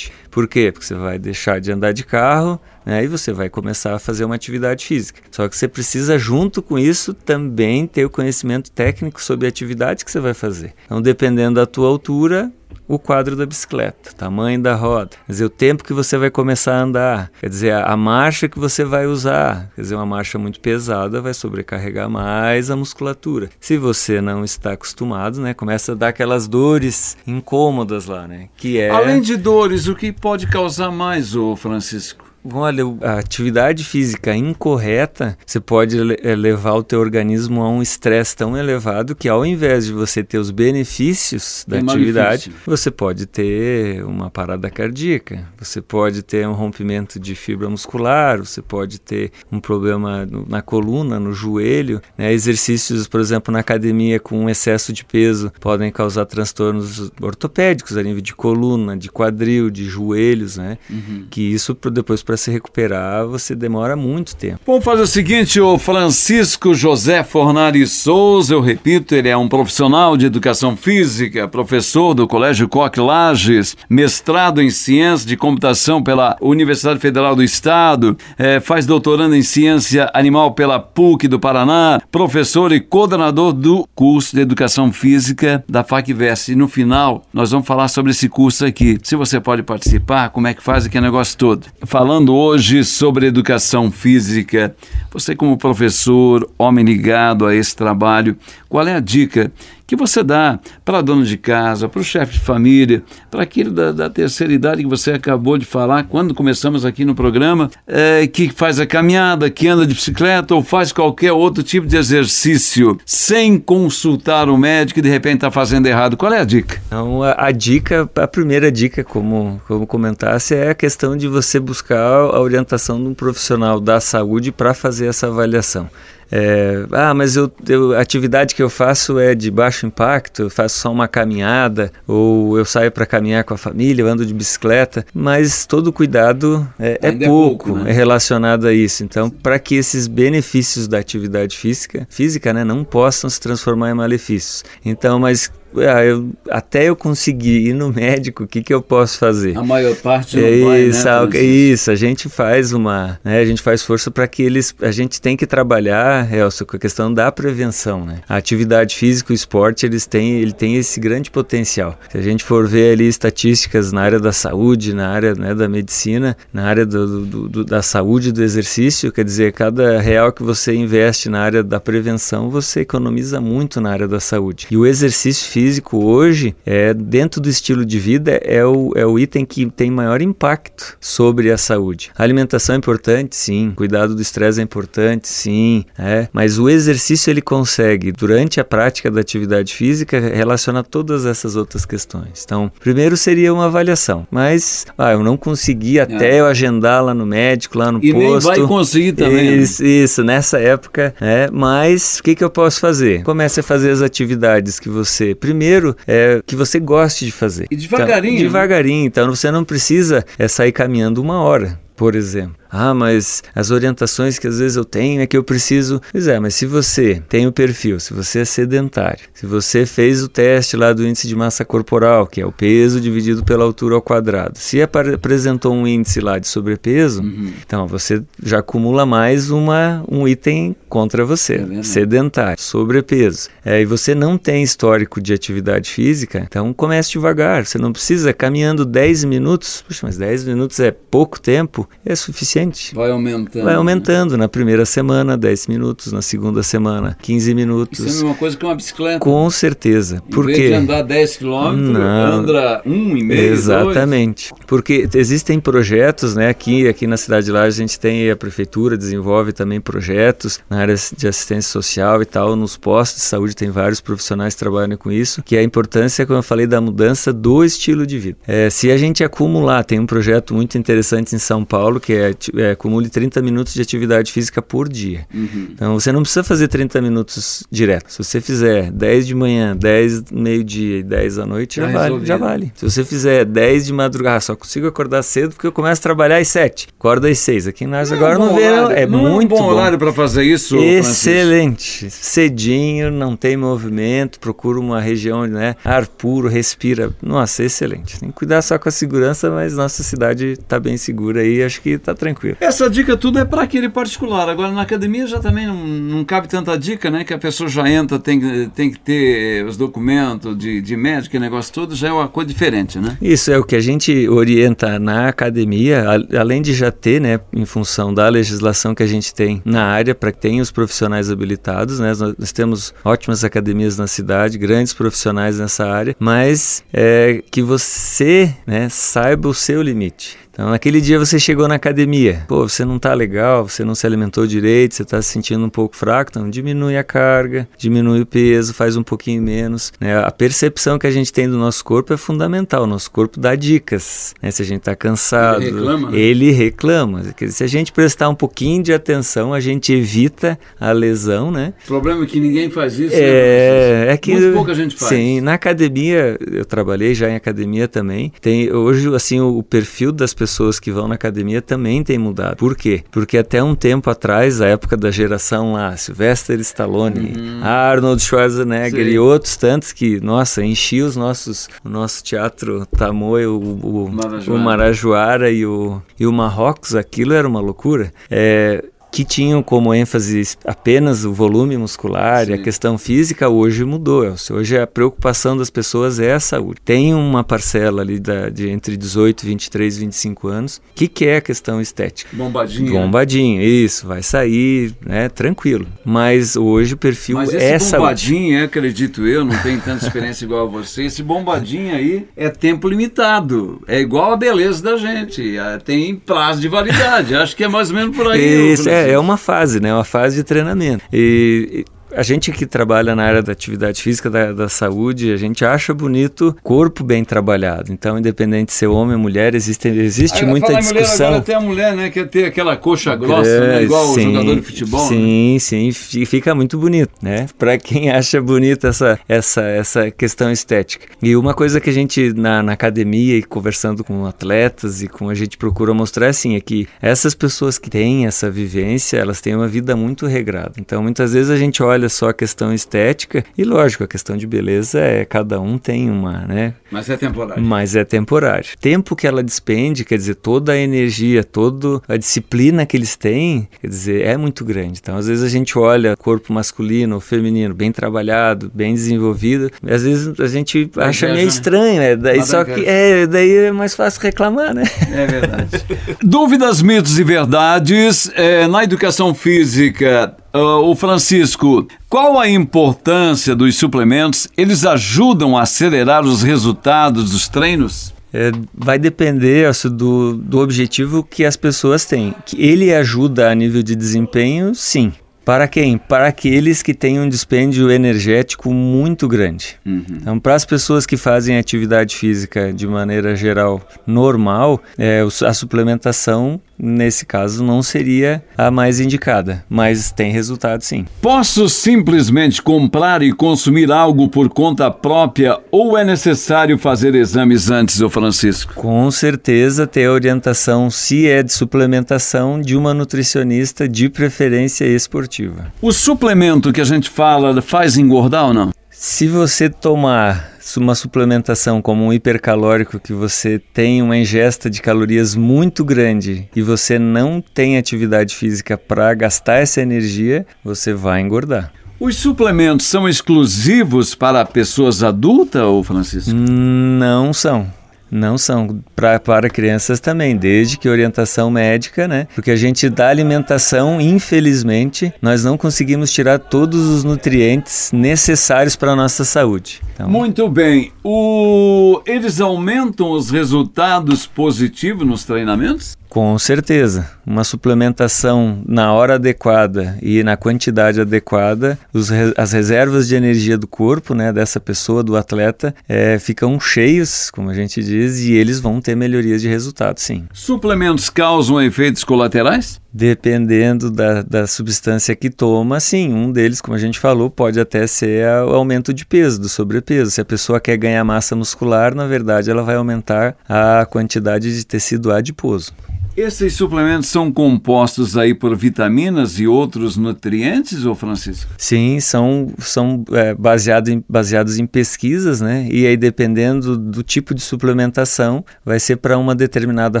Por 0.30 0.48
quê? 0.48 0.70
Porque 0.72 0.86
você 0.86 0.94
vai 0.94 1.18
deixar 1.18 1.60
de 1.60 1.72
andar 1.72 1.92
de 1.92 2.04
carro, 2.04 2.60
né, 2.88 3.04
e 3.04 3.06
você 3.06 3.34
vai 3.34 3.50
começar 3.50 3.94
a 3.94 3.98
fazer 3.98 4.24
uma 4.24 4.34
atividade 4.34 4.86
física. 4.86 5.20
Só 5.30 5.46
que 5.46 5.54
você 5.54 5.68
precisa, 5.68 6.18
junto 6.18 6.62
com 6.62 6.78
isso, 6.78 7.12
também 7.12 7.86
ter 7.86 8.06
o 8.06 8.10
conhecimento 8.10 8.70
técnico 8.70 9.22
sobre 9.22 9.44
a 9.44 9.50
atividade 9.50 10.06
que 10.06 10.10
você 10.10 10.18
vai 10.18 10.32
fazer. 10.32 10.72
Então, 10.86 11.02
dependendo 11.02 11.56
da 11.56 11.66
tua 11.66 11.86
altura, 11.86 12.50
o 12.88 12.98
quadro 12.98 13.36
da 13.36 13.44
bicicleta, 13.44 14.14
tamanho 14.14 14.62
da 14.62 14.74
roda, 14.74 15.10
quer 15.26 15.32
dizer, 15.32 15.44
o 15.44 15.50
tempo 15.50 15.84
que 15.84 15.92
você 15.92 16.16
vai 16.16 16.30
começar 16.30 16.76
a 16.76 16.82
andar, 16.82 17.30
quer 17.38 17.50
dizer, 17.50 17.72
a, 17.72 17.92
a, 17.92 17.96
marcha 17.96 18.48
que 18.48 18.58
você 18.58 18.82
vai 18.82 19.06
usar, 19.06 19.70
quer 19.74 19.82
dizer, 19.82 19.94
uma 19.94 20.06
marcha 20.06 20.38
muito 20.38 20.58
pesada 20.58 21.20
vai 21.20 21.34
sobrecarregar 21.34 22.08
mais 22.08 22.70
a 22.70 22.76
musculatura. 22.76 23.50
Se 23.60 23.76
você 23.76 24.22
não 24.22 24.42
está 24.42 24.72
acostumado, 24.72 25.42
né, 25.42 25.52
começa 25.52 25.92
a 25.92 25.94
dar 25.94 26.08
aquelas 26.08 26.48
dores 26.48 27.18
incômodas 27.26 28.06
lá, 28.06 28.26
né, 28.26 28.48
que 28.56 28.78
é... 28.78 28.88
Além 28.88 29.20
de 29.20 29.36
dores, 29.36 29.86
o 29.86 29.94
que 29.94 30.10
pode 30.10 30.46
causar 30.46 30.90
mais, 30.90 31.36
o 31.36 31.54
Francisco? 31.54 32.27
Olha, 32.52 32.84
a 33.02 33.18
atividade 33.18 33.84
física 33.84 34.34
incorreta, 34.34 35.36
você 35.44 35.60
pode 35.60 35.98
eh, 35.98 36.34
levar 36.34 36.74
o 36.74 36.82
teu 36.82 37.00
organismo 37.00 37.62
a 37.62 37.68
um 37.68 37.82
estresse 37.82 38.36
tão 38.36 38.56
elevado 38.56 39.14
que 39.14 39.28
ao 39.28 39.44
invés 39.44 39.86
de 39.86 39.92
você 39.92 40.22
ter 40.22 40.38
os 40.38 40.50
benefícios 40.50 41.64
da 41.66 41.78
Tem 41.78 41.88
atividade, 41.88 42.52
você 42.66 42.90
pode 42.90 43.26
ter 43.26 44.04
uma 44.04 44.30
parada 44.30 44.70
cardíaca, 44.70 45.46
você 45.58 45.80
pode 45.80 46.22
ter 46.22 46.46
um 46.48 46.52
rompimento 46.52 47.18
de 47.18 47.34
fibra 47.34 47.68
muscular, 47.68 48.38
você 48.38 48.62
pode 48.62 49.00
ter 49.00 49.30
um 49.50 49.60
problema 49.60 50.26
na 50.48 50.62
coluna, 50.62 51.18
no 51.20 51.32
joelho, 51.32 52.00
né? 52.16 52.32
exercícios, 52.32 53.06
por 53.06 53.20
exemplo, 53.20 53.52
na 53.52 53.60
academia 53.60 54.18
com 54.18 54.48
excesso 54.48 54.92
de 54.92 55.04
peso 55.04 55.52
podem 55.60 55.90
causar 55.90 56.24
transtornos 56.26 57.10
ortopédicos 57.20 57.96
a 57.96 58.02
nível 58.02 58.22
de 58.22 58.34
coluna, 58.34 58.96
de 58.96 59.10
quadril, 59.10 59.70
de 59.70 59.84
joelhos, 59.84 60.56
né? 60.56 60.78
Uhum. 60.88 61.26
Que 61.30 61.42
isso 61.42 61.76
depois 61.92 62.22
para 62.22 62.36
se 62.38 62.50
recuperar 62.50 63.26
você 63.26 63.54
demora 63.54 63.96
muito 63.96 64.34
tempo. 64.34 64.60
Vamos 64.66 64.84
fazer 64.84 65.02
o 65.02 65.06
seguinte, 65.06 65.60
o 65.60 65.78
Francisco 65.78 66.74
José 66.74 67.22
Fornari 67.22 67.86
Souza, 67.86 68.54
eu 68.54 68.60
repito, 68.60 69.14
ele 69.14 69.28
é 69.28 69.36
um 69.36 69.48
profissional 69.48 70.16
de 70.16 70.26
educação 70.26 70.76
física, 70.76 71.48
professor 71.48 72.14
do 72.14 72.26
Colégio 72.26 72.68
Coque 72.68 73.00
Lages, 73.00 73.76
mestrado 73.88 74.62
em 74.62 74.70
ciência 74.70 75.26
de 75.26 75.36
computação 75.36 76.02
pela 76.02 76.36
Universidade 76.40 77.00
Federal 77.00 77.34
do 77.34 77.42
Estado, 77.42 78.16
é, 78.38 78.60
faz 78.60 78.86
doutorando 78.86 79.34
em 79.34 79.42
ciência 79.42 80.10
animal 80.14 80.52
pela 80.52 80.78
PUC 80.78 81.28
do 81.28 81.40
Paraná, 81.40 82.00
professor 82.10 82.72
e 82.72 82.80
coordenador 82.80 83.52
do 83.52 83.88
curso 83.94 84.34
de 84.34 84.42
educação 84.42 84.92
física 84.92 85.64
da 85.68 85.82
FACVES. 85.84 86.48
E 86.48 86.56
no 86.56 86.68
final, 86.68 87.22
nós 87.32 87.50
vamos 87.50 87.66
falar 87.66 87.88
sobre 87.88 88.12
esse 88.12 88.28
curso 88.28 88.64
aqui. 88.64 88.98
Se 89.02 89.16
você 89.16 89.40
pode 89.40 89.62
participar, 89.62 90.30
como 90.30 90.46
é 90.46 90.54
que 90.54 90.62
faz 90.62 90.86
aquele 90.86 91.04
negócio 91.04 91.36
todo. 91.36 91.66
Falando 91.84 92.27
hoje 92.28 92.84
sobre 92.84 93.26
educação 93.26 93.90
física, 93.90 94.74
você 95.10 95.34
como 95.34 95.56
professor, 95.56 96.48
homem 96.58 96.84
ligado 96.84 97.46
a 97.46 97.54
esse 97.54 97.74
trabalho, 97.74 98.36
qual 98.68 98.86
é 98.86 98.94
a 98.94 99.00
dica 99.00 99.50
que 99.88 99.96
você 99.96 100.22
dá 100.22 100.60
para 100.84 100.98
a 100.98 101.00
dona 101.00 101.24
de 101.24 101.38
casa, 101.38 101.88
para 101.88 101.98
o 101.98 102.04
chefe 102.04 102.34
de 102.34 102.40
família, 102.40 103.02
para 103.30 103.42
aquele 103.42 103.70
da, 103.70 103.90
da, 103.90 104.10
terceira 104.10 104.52
idade 104.52 104.82
que 104.82 104.88
você 104.88 105.12
acabou 105.12 105.56
de 105.56 105.64
falar 105.64 106.04
quando 106.04 106.34
começamos 106.34 106.84
aqui 106.84 107.06
no 107.06 107.14
programa, 107.14 107.70
é, 107.86 108.26
que 108.26 108.50
faz 108.50 108.78
a 108.78 108.86
caminhada, 108.86 109.48
que 109.48 109.66
anda 109.66 109.86
de 109.86 109.94
bicicleta 109.94 110.54
ou 110.54 110.62
faz 110.62 110.92
qualquer 110.92 111.32
outro 111.32 111.62
tipo 111.62 111.86
de 111.86 111.96
exercício 111.96 112.98
sem 113.06 113.58
consultar 113.58 114.50
o 114.50 114.58
médico 114.58 114.98
e 114.98 115.02
de 115.02 115.08
repente 115.08 115.36
está 115.36 115.50
fazendo 115.50 115.86
errado. 115.86 116.18
Qual 116.18 116.30
é 116.34 116.40
a 116.40 116.44
dica? 116.44 116.78
Então, 116.86 117.22
a, 117.22 117.46
a, 117.46 117.50
dica, 117.50 118.06
a 118.14 118.28
primeira 118.28 118.70
dica, 118.70 119.02
como, 119.02 119.58
como 119.66 119.86
comentasse, 119.86 120.54
é 120.54 120.68
a 120.68 120.74
questão 120.74 121.16
de 121.16 121.26
você 121.26 121.58
buscar 121.58 121.98
a 121.98 122.38
orientação 122.38 123.02
de 123.02 123.08
um 123.08 123.14
profissional 123.14 123.80
da 123.80 124.00
saúde 124.00 124.52
para 124.52 124.74
fazer 124.74 125.06
essa 125.06 125.28
avaliação. 125.28 125.88
É, 126.30 126.84
ah, 126.92 127.14
mas 127.14 127.36
eu, 127.36 127.50
eu, 127.66 127.94
a 127.94 128.00
atividade 128.00 128.54
que 128.54 128.62
eu 128.62 128.68
faço 128.70 129.18
é 129.18 129.34
de 129.34 129.50
baixo 129.50 129.86
impacto, 129.86 130.42
eu 130.42 130.50
faço 130.50 130.78
só 130.80 130.92
uma 130.92 131.08
caminhada, 131.08 131.90
ou 132.06 132.58
eu 132.58 132.64
saio 132.64 132.92
para 132.92 133.06
caminhar 133.06 133.44
com 133.44 133.54
a 133.54 133.58
família, 133.58 134.02
eu 134.02 134.08
ando 134.08 134.24
de 134.24 134.34
bicicleta, 134.34 135.04
mas 135.14 135.66
todo 135.66 135.92
cuidado 135.92 136.68
é, 136.78 136.98
é, 137.02 137.08
é 137.08 137.12
pouco, 137.12 137.24
é, 137.24 137.26
pouco 137.26 137.72
né? 137.84 137.90
é 137.90 137.92
relacionado 137.92 138.66
a 138.66 138.72
isso. 138.72 139.02
Então, 139.02 139.30
para 139.30 139.58
que 139.58 139.74
esses 139.74 140.06
benefícios 140.06 140.86
da 140.86 140.98
atividade 140.98 141.56
física, 141.56 142.06
física 142.10 142.52
né, 142.52 142.64
não 142.64 142.84
possam 142.84 143.28
se 143.30 143.40
transformar 143.40 143.90
em 143.90 143.94
malefícios. 143.94 144.64
Então, 144.84 145.18
mas 145.18 145.50
eu, 145.74 146.30
até 146.50 146.88
eu 146.88 146.96
conseguir 146.96 147.68
ir 147.68 147.74
no 147.74 147.92
médico, 147.92 148.44
o 148.44 148.46
que, 148.46 148.62
que 148.62 148.72
eu 148.72 148.80
posso 148.80 149.18
fazer? 149.18 149.56
A 149.56 149.62
maior 149.62 149.94
parte 149.96 150.36
não 150.36 150.46
é 150.46 150.60
vai, 150.64 150.82
isso, 150.82 151.08
né, 151.08 151.40
isso, 151.40 151.90
a 151.90 151.94
gente 151.94 152.28
faz 152.28 152.72
uma, 152.72 153.18
né, 153.22 153.40
a 153.40 153.44
gente 153.44 153.60
faz 153.60 153.82
força 153.82 154.10
para 154.10 154.26
que 154.26 154.42
eles, 154.42 154.74
a 154.80 154.90
gente 154.90 155.20
tem 155.20 155.36
que 155.36 155.46
trabalhar, 155.46 156.32
Elcio, 156.32 156.64
com 156.64 156.76
a 156.76 156.78
questão 156.78 157.12
da 157.12 157.30
prevenção, 157.30 158.04
né? 158.04 158.20
A 158.28 158.36
atividade 158.36 158.96
física, 158.96 159.32
o 159.32 159.34
esporte, 159.34 159.84
eles 159.84 160.06
têm, 160.06 160.40
ele 160.40 160.52
tem 160.52 160.76
esse 160.76 160.98
grande 160.98 161.30
potencial. 161.30 161.98
Se 162.10 162.18
a 162.18 162.22
gente 162.22 162.44
for 162.44 162.66
ver 162.66 162.92
ali 162.92 163.06
estatísticas 163.06 163.92
na 163.92 164.02
área 164.02 164.18
da 164.18 164.32
saúde, 164.32 164.94
na 164.94 165.08
área 165.08 165.34
né, 165.34 165.54
da 165.54 165.68
medicina, 165.68 166.36
na 166.52 166.64
área 166.64 166.86
do, 166.86 167.24
do, 167.24 167.48
do, 167.48 167.64
da 167.64 167.82
saúde 167.82 168.32
do 168.32 168.42
exercício, 168.42 169.12
quer 169.12 169.24
dizer, 169.24 169.52
cada 169.52 170.00
real 170.00 170.32
que 170.32 170.42
você 170.42 170.74
investe 170.74 171.28
na 171.28 171.40
área 171.40 171.62
da 171.62 171.78
prevenção, 171.78 172.50
você 172.50 172.80
economiza 172.80 173.40
muito 173.40 173.80
na 173.80 173.90
área 173.90 174.08
da 174.08 174.20
saúde. 174.20 174.66
E 174.70 174.76
o 174.76 174.86
exercício 174.86 175.48
físico 175.48 175.57
hoje, 175.92 176.54
é, 176.64 176.92
dentro 176.94 177.40
do 177.40 177.48
estilo 177.48 177.84
de 177.84 177.98
vida, 177.98 178.40
é 178.44 178.64
o, 178.64 178.92
é 178.94 179.06
o 179.06 179.18
item 179.18 179.44
que 179.44 179.66
tem 179.66 179.90
maior 179.90 180.20
impacto 180.20 180.96
sobre 181.00 181.50
a 181.50 181.58
saúde. 181.58 182.10
A 182.16 182.22
alimentação 182.22 182.74
é 182.74 182.78
importante, 182.78 183.36
sim. 183.36 183.72
Cuidado 183.74 184.14
do 184.14 184.22
estresse 184.22 184.60
é 184.60 184.62
importante, 184.62 185.28
sim. 185.28 185.84
É, 185.98 186.28
mas 186.32 186.58
o 186.58 186.68
exercício 186.68 187.30
ele 187.30 187.40
consegue, 187.40 188.12
durante 188.12 188.60
a 188.60 188.64
prática 188.64 189.10
da 189.10 189.20
atividade 189.20 189.74
física, 189.74 190.18
relacionar 190.18 190.82
todas 190.82 191.24
essas 191.24 191.56
outras 191.56 191.84
questões. 191.84 192.42
Então, 192.44 192.70
primeiro 192.80 193.16
seria 193.16 193.52
uma 193.52 193.66
avaliação. 193.66 194.26
Mas, 194.30 194.86
ah, 194.96 195.12
eu 195.12 195.22
não 195.22 195.36
consegui 195.36 195.98
até 196.00 196.36
é. 196.36 196.40
eu 196.40 196.46
agendar 196.46 197.04
lá 197.04 197.14
no 197.14 197.26
médico, 197.26 197.78
lá 197.78 197.92
no 197.92 197.98
e 198.02 198.12
posto. 198.12 198.26
E 198.26 198.30
nem 198.30 198.40
vai 198.40 198.60
conseguir 198.66 199.12
também. 199.12 199.50
Né? 199.50 199.56
Isso, 199.56 199.82
né? 199.82 199.88
isso 199.88 200.24
nessa 200.24 200.58
época. 200.58 201.14
É, 201.20 201.48
mas, 201.52 202.18
o 202.18 202.22
que, 202.22 202.34
que 202.34 202.44
eu 202.44 202.50
posso 202.50 202.80
fazer? 202.80 203.22
Comece 203.22 203.60
a 203.60 203.62
fazer 203.62 203.90
as 203.90 204.02
atividades 204.02 204.78
que 204.78 204.88
você 204.88 205.34
primeiro 205.48 205.96
é 206.06 206.40
que 206.46 206.54
você 206.54 206.78
goste 206.78 207.24
de 207.24 207.32
fazer. 207.32 207.66
E 207.70 207.76
devagarinho. 207.76 208.34
Então, 208.34 208.46
devagarinho. 208.46 209.06
Então 209.06 209.34
você 209.34 209.50
não 209.50 209.64
precisa 209.64 210.24
é, 210.38 210.46
sair 210.46 210.72
caminhando 210.72 211.22
uma 211.22 211.40
hora, 211.40 211.80
por 211.98 212.14
exemplo. 212.14 212.56
Ah, 212.70 212.94
mas 212.94 213.42
as 213.54 213.70
orientações 213.70 214.38
que 214.38 214.46
às 214.46 214.58
vezes 214.58 214.76
eu 214.76 214.84
tenho 214.84 215.20
é 215.20 215.26
que 215.26 215.36
eu 215.36 215.42
preciso. 215.42 216.00
Pois 216.12 216.28
é, 216.28 216.38
mas 216.38 216.54
se 216.54 216.64
você 216.64 217.20
tem 217.28 217.46
o 217.46 217.52
perfil, 217.52 217.98
se 217.98 218.14
você 218.14 218.40
é 218.40 218.44
sedentário, 218.44 219.24
se 219.34 219.46
você 219.46 219.84
fez 219.84 220.22
o 220.22 220.28
teste 220.28 220.76
lá 220.76 220.92
do 220.92 221.06
índice 221.06 221.26
de 221.26 221.34
massa 221.34 221.64
corporal, 221.64 222.26
que 222.26 222.40
é 222.40 222.46
o 222.46 222.52
peso 222.52 223.00
dividido 223.00 223.44
pela 223.44 223.64
altura 223.64 223.96
ao 223.96 224.02
quadrado, 224.02 224.58
se 224.58 224.80
apresentou 224.80 225.74
um 225.74 225.86
índice 225.86 226.20
lá 226.20 226.38
de 226.38 226.46
sobrepeso, 226.46 227.22
uhum. 227.22 227.52
então 227.66 227.86
você 227.86 228.22
já 228.42 228.60
acumula 228.60 229.04
mais 229.04 229.50
uma, 229.50 230.04
um 230.08 230.28
item 230.28 230.76
contra 230.88 231.24
você, 231.24 231.66
é 231.72 231.82
sedentário, 231.82 232.62
sobrepeso. 232.62 233.48
É, 233.64 233.80
e 233.80 233.84
você 233.84 234.14
não 234.14 234.38
tem 234.38 234.62
histórico 234.62 235.20
de 235.20 235.32
atividade 235.32 235.90
física, 235.90 236.44
então 236.46 236.72
comece 236.72 237.10
devagar. 237.12 237.66
Você 237.66 237.78
não 237.78 237.92
precisa 237.92 238.32
caminhando 238.32 238.84
10 238.84 239.24
minutos, 239.24 239.82
puxa, 239.86 240.06
mas 240.06 240.16
10 240.16 240.44
minutos 240.44 240.78
é 240.80 240.90
pouco 240.90 241.40
tempo, 241.40 241.87
é 242.04 242.14
suficiente. 242.14 242.94
Vai 242.94 243.10
aumentando. 243.10 243.64
Vai 243.64 243.74
aumentando. 243.74 244.32
Né? 244.32 244.38
Na 244.38 244.48
primeira 244.48 244.84
semana, 244.84 245.36
10 245.36 245.66
minutos. 245.66 246.12
Na 246.12 246.22
segunda 246.22 246.62
semana, 246.62 247.16
15 247.20 247.54
minutos. 247.54 247.98
Isso 247.98 248.08
é 248.08 248.10
a 248.10 248.24
mesma 248.24 248.34
coisa 248.34 248.56
que 248.56 248.64
uma 248.64 248.74
bicicleta. 248.74 249.18
Com 249.18 249.50
certeza. 249.50 250.22
Em 250.28 250.42
vez 250.42 250.58
de 250.58 250.72
andar 250.72 251.02
10 251.02 251.36
quilômetros, 251.36 251.96
anda 251.96 252.82
um 252.86 253.16
e 253.16 253.22
meio, 253.22 253.52
Exatamente. 253.52 254.50
Dois. 254.50 254.62
Porque 254.66 255.08
existem 255.14 255.60
projetos, 255.60 256.34
né? 256.34 256.48
Aqui, 256.48 256.88
aqui 256.88 257.06
na 257.06 257.16
Cidade 257.16 257.46
de 257.46 257.52
Laje 257.52 257.76
a 257.76 257.86
gente 257.86 257.98
tem, 257.98 258.30
a 258.30 258.36
prefeitura 258.36 258.96
desenvolve 258.96 259.52
também 259.52 259.80
projetos 259.80 260.60
na 260.68 260.78
área 260.78 260.94
de 260.94 261.28
assistência 261.28 261.70
social 261.70 262.22
e 262.22 262.24
tal. 262.24 262.56
Nos 262.56 262.76
postos 262.76 263.22
de 263.22 263.28
saúde 263.28 263.54
tem 263.54 263.70
vários 263.70 264.00
profissionais 264.00 264.54
que 264.54 264.60
trabalham 264.60 264.96
com 264.96 265.10
isso, 265.10 265.42
que 265.42 265.56
é 265.56 265.60
a 265.60 265.62
importância, 265.62 266.26
como 266.26 266.38
eu 266.38 266.42
falei, 266.42 266.66
da 266.66 266.80
mudança 266.80 267.32
do 267.32 267.64
estilo 267.64 268.06
de 268.06 268.18
vida. 268.18 268.38
É, 268.46 268.70
se 268.70 268.90
a 268.90 268.96
gente 268.96 269.22
acumular, 269.22 269.84
tem 269.84 269.98
um 269.98 270.06
projeto 270.06 270.54
muito 270.54 270.78
interessante 270.78 271.34
em 271.34 271.38
São 271.38 271.64
Paulo, 271.64 271.77
que 272.00 272.12
é 272.12 272.28
é, 272.56 272.72
acumule 272.72 273.08
30 273.08 273.42
minutos 273.42 273.74
de 273.74 273.82
atividade 273.82 274.32
física 274.32 274.62
por 274.62 274.88
dia. 274.88 275.26
Uhum. 275.32 275.68
Então 275.72 275.94
você 275.98 276.12
não 276.12 276.22
precisa 276.22 276.44
fazer 276.44 276.68
30 276.68 277.00
minutos 277.00 277.64
direto. 277.70 278.10
Se 278.10 278.18
você 278.18 278.40
fizer 278.40 278.90
10 278.90 279.26
de 279.26 279.34
manhã, 279.34 279.76
10 279.76 280.30
meio-dia 280.30 280.98
e 280.98 281.02
10 281.02 281.38
à 281.38 281.46
noite, 281.46 281.76
já, 281.76 281.90
já 281.90 281.98
vale, 281.98 282.26
já 282.26 282.36
vale. 282.36 282.72
Se 282.74 282.88
você 282.88 283.04
fizer 283.04 283.44
10 283.44 283.86
de 283.86 283.92
madrugada, 283.92 284.40
só 284.40 284.54
consigo 284.54 284.86
acordar 284.86 285.22
cedo 285.22 285.50
porque 285.54 285.66
eu 285.66 285.72
começo 285.72 286.00
a 286.00 286.02
trabalhar 286.02 286.38
às 286.38 286.48
7. 286.48 286.88
Acorda 286.98 287.28
às 287.28 287.38
6. 287.38 287.68
Aqui 287.68 287.84
em 287.84 287.88
Nás 287.88 288.12
agora 288.12 288.34
é 288.34 288.38
não 288.38 288.54
vê. 288.54 288.62
É 288.62 289.06
não 289.06 289.18
muito 289.32 289.54
é 289.54 289.56
um 289.56 289.58
bom. 289.58 289.70
horário 289.70 289.98
para 289.98 290.12
fazer 290.12 290.44
isso, 290.44 290.76
Excelente. 290.76 291.98
Francisco. 292.00 292.24
Cedinho, 292.24 293.10
não 293.10 293.36
tem 293.36 293.56
movimento, 293.56 294.38
procura 294.38 294.78
uma 294.78 295.00
região, 295.00 295.46
né? 295.46 295.76
Ar 295.84 296.06
puro, 296.06 296.48
respira. 296.48 297.12
Nossa, 297.22 297.62
excelente. 297.64 298.20
Tem 298.20 298.30
que 298.30 298.34
cuidar 298.34 298.62
só 298.62 298.78
com 298.78 298.88
a 298.88 298.92
segurança, 298.92 299.50
mas 299.50 299.74
nossa 299.74 300.02
cidade 300.02 300.52
está 300.52 300.78
bem 300.78 300.96
segura 300.96 301.40
aí, 301.40 301.62
acho 301.68 301.80
que 301.80 301.90
está 301.90 302.14
tranquilo. 302.14 302.56
Essa 302.60 302.90
dica 302.90 303.16
tudo 303.16 303.38
é 303.38 303.44
para 303.44 303.62
aquele 303.62 303.88
particular. 303.88 304.48
Agora, 304.48 304.72
na 304.72 304.82
academia 304.82 305.26
já 305.26 305.38
também 305.38 305.66
não, 305.66 305.76
não 305.76 306.24
cabe 306.24 306.48
tanta 306.48 306.76
dica, 306.76 307.10
né? 307.10 307.22
Que 307.22 307.32
a 307.32 307.38
pessoa 307.38 307.68
já 307.68 307.88
entra, 307.88 308.18
tem, 308.18 308.68
tem 308.70 308.90
que 308.90 308.98
ter 308.98 309.64
os 309.64 309.76
documentos 309.76 310.58
de, 310.58 310.80
de 310.80 310.96
médico 310.96 311.36
e 311.36 311.38
negócio 311.38 311.72
todo, 311.72 311.94
já 311.94 312.08
é 312.08 312.12
uma 312.12 312.28
coisa 312.28 312.48
diferente, 312.48 312.98
né? 312.98 313.16
Isso 313.20 313.50
é 313.50 313.58
o 313.58 313.64
que 313.64 313.76
a 313.76 313.80
gente 313.80 314.28
orienta 314.28 314.98
na 314.98 315.28
academia, 315.28 316.04
além 316.38 316.62
de 316.62 316.72
já 316.74 316.90
ter, 316.90 317.20
né, 317.20 317.38
em 317.52 317.64
função 317.64 318.12
da 318.12 318.28
legislação 318.28 318.94
que 318.94 319.02
a 319.02 319.06
gente 319.06 319.34
tem 319.34 319.62
na 319.64 319.84
área, 319.84 320.14
para 320.14 320.32
que 320.32 320.40
tenha 320.40 320.62
os 320.62 320.70
profissionais 320.70 321.30
habilitados, 321.30 322.00
né? 322.00 322.08
Nós, 322.08 322.34
nós, 322.38 322.52
temos 322.52 322.94
ótimas 323.04 323.44
academias 323.44 323.98
na 323.98 324.06
cidade, 324.06 324.58
grandes 324.58 324.94
profissionais 324.94 325.58
nessa 325.58 325.86
área, 325.86 326.16
mas 326.18 326.82
é, 326.92 327.42
que 327.50 327.62
você 327.62 328.54
né, 328.66 328.88
saiba 328.88 329.48
o 329.48 329.54
seu 329.54 329.82
limite. 329.82 330.36
Então, 330.58 330.70
naquele 330.70 331.00
dia 331.00 331.20
você 331.20 331.38
chegou 331.38 331.68
na 331.68 331.76
academia, 331.76 332.42
pô, 332.48 332.68
você 332.68 332.84
não 332.84 332.98
tá 332.98 333.14
legal, 333.14 333.68
você 333.68 333.84
não 333.84 333.94
se 333.94 334.04
alimentou 334.04 334.44
direito, 334.44 334.96
você 334.96 335.04
tá 335.04 335.22
se 335.22 335.28
sentindo 335.28 335.64
um 335.64 335.70
pouco 335.70 335.94
fraco, 335.96 336.32
então 336.32 336.50
diminui 336.50 336.96
a 336.96 337.04
carga, 337.04 337.68
diminui 337.78 338.22
o 338.22 338.26
peso, 338.26 338.74
faz 338.74 338.96
um 338.96 339.04
pouquinho 339.04 339.40
menos. 339.40 339.92
Né? 340.00 340.18
A 340.18 340.32
percepção 340.32 340.98
que 340.98 341.06
a 341.06 341.12
gente 341.12 341.32
tem 341.32 341.48
do 341.48 341.56
nosso 341.56 341.84
corpo 341.84 342.12
é 342.12 342.16
fundamental. 342.16 342.82
O 342.82 342.86
nosso 342.88 343.08
corpo 343.08 343.38
dá 343.38 343.54
dicas. 343.54 344.34
Né? 344.42 344.50
Se 344.50 344.60
a 344.60 344.64
gente 344.64 344.80
tá 344.80 344.96
cansado, 344.96 345.62
ele 345.62 345.70
reclama. 345.70 346.10
Né? 346.10 346.18
Ele 346.18 346.50
reclama. 346.50 347.22
Se 347.50 347.62
a 347.62 347.68
gente 347.68 347.92
prestar 347.92 348.28
um 348.28 348.34
pouquinho 348.34 348.82
de 348.82 348.92
atenção, 348.92 349.54
a 349.54 349.60
gente 349.60 349.92
evita 349.92 350.58
a 350.80 350.90
lesão, 350.90 351.52
né? 351.52 351.72
O 351.84 351.86
problema 351.86 352.24
é 352.24 352.26
que 352.26 352.40
ninguém 352.40 352.68
faz 352.68 352.98
isso. 352.98 353.14
É, 353.14 354.06
né? 354.06 354.12
é 354.12 354.16
que 354.16 354.32
muito 354.32 354.54
pouca 354.54 354.74
gente 354.74 354.96
faz. 354.96 355.08
Sim, 355.08 355.40
na 355.40 355.54
academia 355.54 356.36
eu 356.50 356.64
trabalhei 356.64 357.14
já 357.14 357.30
em 357.30 357.36
academia 357.36 357.86
também. 357.86 358.32
Tem 358.40 358.72
hoje 358.72 359.14
assim 359.14 359.38
o, 359.38 359.56
o 359.56 359.62
perfil 359.62 360.10
das 360.10 360.34
pessoas 360.34 360.47
que 360.80 360.90
vão 360.90 361.08
na 361.08 361.14
academia 361.14 361.60
também 361.60 362.02
tem 362.02 362.18
mudado. 362.18 362.56
Por 362.56 362.76
quê? 362.76 363.02
Porque 363.10 363.38
até 363.38 363.62
um 363.62 363.74
tempo 363.74 364.10
atrás, 364.10 364.60
a 364.60 364.66
época 364.66 364.96
da 364.96 365.10
geração 365.10 365.74
lá, 365.74 365.96
Sylvester 365.96 366.58
Stallone, 366.60 367.32
uhum. 367.36 367.60
Arnold 367.62 368.22
Schwarzenegger 368.22 369.04
Sim. 369.04 369.12
e 369.12 369.18
outros 369.18 369.56
tantos 369.56 369.92
que, 369.92 370.20
nossa, 370.20 370.64
enchia 370.64 371.04
os 371.04 371.16
nossos, 371.16 371.68
o 371.84 371.88
nosso 371.88 372.22
teatro 372.22 372.86
Tamoio, 372.86 373.54
o, 373.54 374.04
o, 374.04 374.10
Marajoara. 374.10 374.52
o 374.52 374.64
Marajoara 374.64 375.50
e 375.50 375.66
o, 375.66 376.02
e 376.18 376.26
o 376.26 376.32
Marrocos, 376.32 376.94
aquilo 376.94 377.34
era 377.34 377.46
uma 377.46 377.60
loucura. 377.60 378.12
É, 378.30 378.84
que 379.10 379.24
tinham 379.24 379.62
como 379.62 379.94
ênfase 379.94 380.42
apenas 380.64 381.24
o 381.24 381.32
volume 381.32 381.76
muscular 381.76 382.46
Sim. 382.46 382.52
e 382.52 382.54
a 382.54 382.58
questão 382.58 382.98
física, 382.98 383.48
hoje 383.48 383.84
mudou. 383.84 384.34
Hoje 384.50 384.78
a 384.78 384.86
preocupação 384.86 385.56
das 385.56 385.70
pessoas 385.70 386.18
é 386.18 386.34
a 386.34 386.40
saúde. 386.40 386.80
Tem 386.84 387.14
uma 387.14 387.42
parcela 387.42 388.02
ali 388.02 388.18
da, 388.18 388.48
de 388.48 388.68
entre 388.68 388.96
18, 388.96 389.46
23 389.46 389.98
25 389.98 390.48
anos 390.48 390.80
que 390.94 391.08
quer 391.08 391.36
a 391.36 391.40
questão 391.40 391.80
estética. 391.80 392.30
Bombadinho. 392.32 392.92
Né? 392.92 393.00
Bombadinho, 393.00 393.62
isso, 393.62 394.06
vai 394.06 394.22
sair, 394.22 394.92
né, 395.04 395.28
tranquilo. 395.28 395.86
Mas 396.04 396.56
hoje 396.56 396.94
o 396.94 396.96
perfil 396.96 397.36
Mas 397.36 397.54
é 397.54 397.76
esse 397.76 397.92
bombadinho, 397.92 398.58
saúde. 398.58 398.64
acredito 398.64 399.26
eu, 399.26 399.44
não 399.44 399.56
tenho 399.62 399.80
tanta 399.80 400.04
experiência 400.04 400.44
igual 400.44 400.66
a 400.66 400.70
você, 400.70 401.04
esse 401.04 401.22
bombadinho 401.22 401.94
aí 401.94 402.26
é 402.36 402.48
tempo 402.48 402.88
limitado. 402.88 403.82
É 403.86 404.00
igual 404.00 404.32
a 404.32 404.36
beleza 404.36 404.82
da 404.82 404.96
gente, 404.96 405.56
é, 405.56 405.78
tem 405.78 406.14
prazo 406.14 406.60
de 406.60 406.68
validade. 406.68 407.34
Acho 407.34 407.56
que 407.56 407.64
é 407.64 407.68
mais 407.68 407.90
ou 407.90 407.96
menos 407.96 408.16
por 408.16 408.30
aí. 408.30 408.72
Isso, 408.72 408.88
é, 408.88 409.07
é, 409.08 409.12
é 409.12 409.18
uma 409.18 409.36
fase, 409.36 409.80
né? 409.80 409.92
Uma 409.92 410.04
fase 410.04 410.36
de 410.36 410.44
treinamento. 410.44 411.04
E, 411.12 411.84
a 412.14 412.22
gente 412.22 412.50
que 412.52 412.66
trabalha 412.66 413.14
na 413.14 413.24
área 413.24 413.42
da 413.42 413.52
atividade 413.52 414.02
física, 414.02 414.30
da, 414.30 414.52
da, 414.52 414.68
saúde, 414.68 415.32
a 415.32 415.36
gente 415.36 415.64
acha 415.64 415.92
bonito 415.92 416.56
corpo 416.62 417.04
bem 417.04 417.24
trabalhado. 417.24 417.92
Então, 417.92 418.18
independente 418.18 418.68
de 418.68 418.72
ser 418.72 418.86
homem 418.86 419.14
ou 419.14 419.20
mulher, 419.20 419.54
existe, 419.54 419.88
existe 419.88 420.44
ah, 420.44 420.46
muita 420.46 420.74
discussão. 420.74 421.26
Mulher, 421.26 421.26
agora 421.26 421.42
tem 421.42 421.54
a 421.54 421.60
mulher, 421.60 421.94
né, 421.94 422.10
que 422.10 422.24
ter 422.24 422.44
aquela 422.44 422.76
coxa 422.76 423.14
grossa, 423.14 423.48
é, 423.48 423.60
né, 423.60 423.82
igual 423.82 424.14
sim, 424.14 424.28
o 424.28 424.32
jogador 424.32 424.54
de 424.56 424.62
futebol. 424.62 425.08
Sim, 425.08 425.54
né? 425.54 425.58
sim, 425.58 426.24
fica 426.24 426.54
muito 426.54 426.78
bonito, 426.78 427.12
né? 427.22 427.46
Para 427.58 427.78
quem 427.78 428.10
acha 428.12 428.40
bonito 428.40 428.86
essa, 428.86 429.18
essa, 429.28 429.62
essa 429.62 430.10
questão 430.10 430.50
estética. 430.50 431.06
E 431.22 431.36
uma 431.36 431.54
coisa 431.54 431.80
que 431.80 431.90
a 431.90 431.92
gente, 431.92 432.32
na, 432.34 432.62
na 432.62 432.72
academia 432.72 433.36
e 433.36 433.42
conversando 433.42 434.02
com 434.02 434.26
atletas 434.26 435.02
e 435.02 435.08
com 435.08 435.28
a 435.28 435.34
gente 435.34 435.56
procura 435.56 435.92
mostrar, 435.92 436.28
assim, 436.28 436.56
é 436.56 436.60
que 436.60 436.88
essas 437.00 437.34
pessoas 437.34 437.78
que 437.78 437.90
têm 437.90 438.26
essa 438.26 438.50
vivência, 438.50 439.16
elas 439.16 439.40
têm 439.40 439.54
uma 439.54 439.68
vida 439.68 439.96
muito 439.96 440.26
regrada. 440.26 440.72
Então, 440.78 441.02
muitas 441.02 441.32
vezes 441.32 441.50
a 441.50 441.56
gente 441.56 441.82
olha 441.82 441.97
olha 441.98 442.08
só 442.08 442.30
a 442.30 442.34
questão 442.34 442.72
estética 442.72 443.44
e 443.56 443.64
lógico, 443.64 444.04
a 444.04 444.06
questão 444.06 444.36
de 444.36 444.46
beleza 444.46 445.00
é 445.00 445.24
cada 445.24 445.60
um 445.60 445.76
tem 445.76 446.08
uma, 446.10 446.46
né? 446.46 446.74
Mas 446.90 447.10
é 447.10 447.16
temporário. 447.16 447.62
Mas 447.62 447.96
é 447.96 448.04
temporário. 448.04 448.70
Tempo 448.80 449.16
que 449.16 449.26
ela 449.26 449.42
despende, 449.42 450.04
quer 450.04 450.16
dizer, 450.16 450.36
toda 450.36 450.72
a 450.72 450.76
energia, 450.76 451.42
toda 451.42 452.00
a 452.08 452.16
disciplina 452.16 452.86
que 452.86 452.96
eles 452.96 453.16
têm, 453.16 453.68
quer 453.80 453.88
dizer, 453.88 454.24
é 454.24 454.36
muito 454.36 454.64
grande. 454.64 455.00
Então, 455.02 455.16
às 455.16 455.26
vezes 455.26 455.44
a 455.44 455.48
gente 455.48 455.78
olha 455.78 456.16
corpo 456.16 456.52
masculino 456.52 457.16
ou 457.16 457.20
feminino 457.20 457.74
bem 457.74 457.90
trabalhado, 457.90 458.70
bem 458.72 458.94
desenvolvido, 458.94 459.70
às 459.82 460.02
vezes 460.02 460.38
a 460.40 460.46
gente 460.46 460.90
Mas 460.94 461.08
acha 461.08 461.26
meio 461.26 461.38
né? 461.38 461.44
estranho, 461.44 461.98
né? 461.98 462.16
Daí 462.16 462.42
só 462.44 462.64
que 462.64 462.84
é, 462.86 463.26
daí 463.26 463.56
é 463.56 463.72
mais 463.72 463.94
fácil 463.94 464.22
reclamar, 464.22 464.72
né? 464.72 464.84
É 465.12 465.26
verdade. 465.26 465.84
Dúvidas, 466.22 466.80
mitos 466.80 467.18
e 467.18 467.24
verdades 467.24 468.30
é, 468.34 468.66
na 468.68 468.84
educação 468.84 469.34
física 469.34 470.34
Uh, 470.52 470.80
o 470.82 470.96
Francisco, 470.96 471.86
qual 472.08 472.38
a 472.38 472.48
importância 472.48 473.54
dos 473.54 473.76
suplementos? 473.76 474.48
Eles 474.56 474.84
ajudam 474.86 475.56
a 475.56 475.62
acelerar 475.62 476.24
os 476.24 476.42
resultados 476.42 477.30
dos 477.30 477.48
treinos? 477.48 478.14
É, 478.32 478.52
vai 478.74 478.98
depender 478.98 479.70
do, 479.90 480.34
do 480.34 480.58
objetivo 480.58 481.22
que 481.22 481.44
as 481.44 481.56
pessoas 481.56 482.04
têm. 482.04 482.34
Que 482.44 482.60
ele 482.62 482.94
ajuda 482.94 483.50
a 483.50 483.54
nível 483.54 483.82
de 483.82 483.94
desempenho, 483.94 484.74
sim. 484.74 485.12
Para 485.48 485.66
quem? 485.66 485.96
Para 485.96 486.26
aqueles 486.26 486.82
que 486.82 486.92
têm 486.92 487.18
um 487.18 487.26
dispêndio 487.26 487.90
energético 487.90 488.70
muito 488.70 489.26
grande. 489.26 489.76
Uhum. 489.86 490.04
Então, 490.10 490.38
para 490.38 490.54
as 490.54 490.66
pessoas 490.66 491.06
que 491.06 491.16
fazem 491.16 491.56
atividade 491.56 492.16
física 492.16 492.70
de 492.70 492.86
maneira 492.86 493.34
geral 493.34 493.80
normal, 494.06 494.78
é, 494.98 495.24
a 495.46 495.54
suplementação 495.54 496.60
nesse 496.78 497.26
caso 497.26 497.64
não 497.64 497.82
seria 497.82 498.42
a 498.56 498.70
mais 498.70 499.00
indicada, 499.00 499.64
mas 499.68 500.12
tem 500.12 500.30
resultado 500.30 500.82
sim. 500.82 501.04
Posso 501.20 501.68
simplesmente 501.68 502.62
comprar 502.62 503.20
e 503.22 503.32
consumir 503.32 503.90
algo 503.90 504.28
por 504.28 504.48
conta 504.48 504.90
própria 504.90 505.58
ou 505.72 505.98
é 505.98 506.04
necessário 506.04 506.78
fazer 506.78 507.14
exames 507.14 507.70
antes, 507.70 508.00
ô 508.00 508.08
Francisco? 508.08 508.74
Com 508.74 509.10
certeza 509.10 509.86
ter 509.86 510.04
a 510.04 510.12
orientação, 510.12 510.88
se 510.88 511.26
é 511.26 511.42
de 511.42 511.52
suplementação, 511.52 512.60
de 512.60 512.76
uma 512.76 512.94
nutricionista 512.94 513.88
de 513.88 514.08
preferência 514.08 514.84
esportiva. 514.84 515.37
O 515.80 515.92
suplemento 515.92 516.72
que 516.72 516.80
a 516.80 516.84
gente 516.84 517.08
fala 517.08 517.60
faz 517.62 517.96
engordar 517.96 518.46
ou 518.46 518.54
não? 518.54 518.72
Se 518.90 519.28
você 519.28 519.70
tomar 519.70 520.52
uma 520.76 520.94
suplementação 520.94 521.80
como 521.80 522.04
um 522.04 522.12
hipercalórico 522.12 522.98
que 522.98 523.12
você 523.12 523.58
tem 523.72 524.02
uma 524.02 524.16
ingesta 524.16 524.68
de 524.68 524.82
calorias 524.82 525.34
muito 525.34 525.84
grande 525.84 526.48
e 526.54 526.60
você 526.60 526.98
não 526.98 527.40
tem 527.40 527.78
atividade 527.78 528.34
física 528.34 528.76
para 528.76 529.14
gastar 529.14 529.58
essa 529.58 529.80
energia, 529.80 530.44
você 530.64 530.92
vai 530.92 531.20
engordar. 531.20 531.72
Os 532.00 532.16
suplementos 532.16 532.86
são 532.86 533.08
exclusivos 533.08 534.14
para 534.14 534.44
pessoas 534.44 535.02
adultas, 535.02 535.62
ou 535.62 535.82
Francisco? 535.82 536.32
Não 536.32 537.32
são. 537.32 537.72
Não 538.10 538.38
são 538.38 538.80
pra, 538.94 539.18
para 539.18 539.50
crianças 539.50 540.00
também, 540.00 540.36
desde 540.36 540.78
que 540.78 540.88
orientação 540.88 541.50
médica, 541.50 542.08
né? 542.08 542.26
Porque 542.34 542.50
a 542.50 542.56
gente 542.56 542.88
dá 542.88 543.08
alimentação, 543.08 544.00
infelizmente, 544.00 545.12
nós 545.20 545.44
não 545.44 545.56
conseguimos 545.56 546.10
tirar 546.12 546.38
todos 546.38 546.80
os 546.86 547.04
nutrientes 547.04 547.90
necessários 547.92 548.76
para 548.76 548.92
a 548.92 548.96
nossa 548.96 549.24
saúde. 549.24 549.80
Então... 549.94 550.08
Muito 550.08 550.48
bem. 550.48 550.92
O... 551.02 552.00
Eles 552.06 552.40
aumentam 552.40 553.10
os 553.10 553.30
resultados 553.30 554.26
positivos 554.26 555.06
nos 555.06 555.24
treinamentos? 555.24 555.96
Com 556.08 556.38
certeza. 556.38 557.10
Uma 557.26 557.44
suplementação 557.44 558.62
na 558.66 558.92
hora 558.92 559.14
adequada 559.14 559.98
e 560.00 560.22
na 560.22 560.36
quantidade 560.36 561.00
adequada, 561.00 561.78
os, 561.92 562.10
as 562.36 562.52
reservas 562.52 563.06
de 563.06 563.14
energia 563.14 563.58
do 563.58 563.66
corpo, 563.66 564.14
né, 564.14 564.32
dessa 564.32 564.58
pessoa, 564.58 565.02
do 565.02 565.16
atleta, 565.16 565.74
é, 565.88 566.18
ficam 566.18 566.58
cheios, 566.58 567.30
como 567.30 567.50
a 567.50 567.54
gente 567.54 567.82
diz, 567.82 568.20
e 568.20 568.32
eles 568.32 568.60
vão 568.60 568.80
ter 568.80 568.96
melhorias 568.96 569.42
de 569.42 569.48
resultado, 569.48 569.98
sim. 569.98 570.26
Suplementos 570.32 571.10
causam 571.10 571.60
efeitos 571.60 572.04
colaterais? 572.04 572.80
Dependendo 572.92 573.90
da, 573.90 574.22
da 574.22 574.46
substância 574.46 575.14
que 575.14 575.28
toma, 575.28 575.78
sim. 575.78 576.12
Um 576.12 576.32
deles, 576.32 576.60
como 576.60 576.74
a 576.74 576.80
gente 576.80 576.98
falou, 576.98 577.30
pode 577.30 577.60
até 577.60 577.86
ser 577.86 578.26
o 578.44 578.54
aumento 578.54 578.94
de 578.94 579.04
peso, 579.04 579.40
do 579.40 579.48
sobrepeso. 579.48 580.10
Se 580.10 580.20
a 580.20 580.24
pessoa 580.24 580.58
quer 580.58 580.76
ganhar 580.78 581.04
massa 581.04 581.36
muscular, 581.36 581.94
na 581.94 582.06
verdade, 582.06 582.50
ela 582.50 582.62
vai 582.62 582.76
aumentar 582.76 583.36
a 583.48 583.84
quantidade 583.84 584.56
de 584.56 584.64
tecido 584.64 585.12
adiposo. 585.12 585.72
Esses 586.18 586.54
suplementos 586.54 587.08
são 587.08 587.30
compostos 587.30 588.16
aí 588.16 588.34
por 588.34 588.56
vitaminas 588.56 589.38
e 589.38 589.46
outros 589.46 589.96
nutrientes, 589.96 590.84
ou 590.84 590.92
Francisco? 590.92 591.48
Sim, 591.56 592.00
são, 592.00 592.52
são 592.58 593.04
é, 593.12 593.32
baseado 593.36 593.86
em, 593.86 594.04
baseados 594.08 594.58
em 594.58 594.66
pesquisas, 594.66 595.40
né? 595.40 595.68
E 595.70 595.86
aí, 595.86 595.96
dependendo 595.96 596.76
do 596.76 597.04
tipo 597.04 597.32
de 597.32 597.40
suplementação, 597.40 598.44
vai 598.64 598.80
ser 598.80 598.96
para 598.96 599.16
uma 599.16 599.32
determinada 599.32 600.00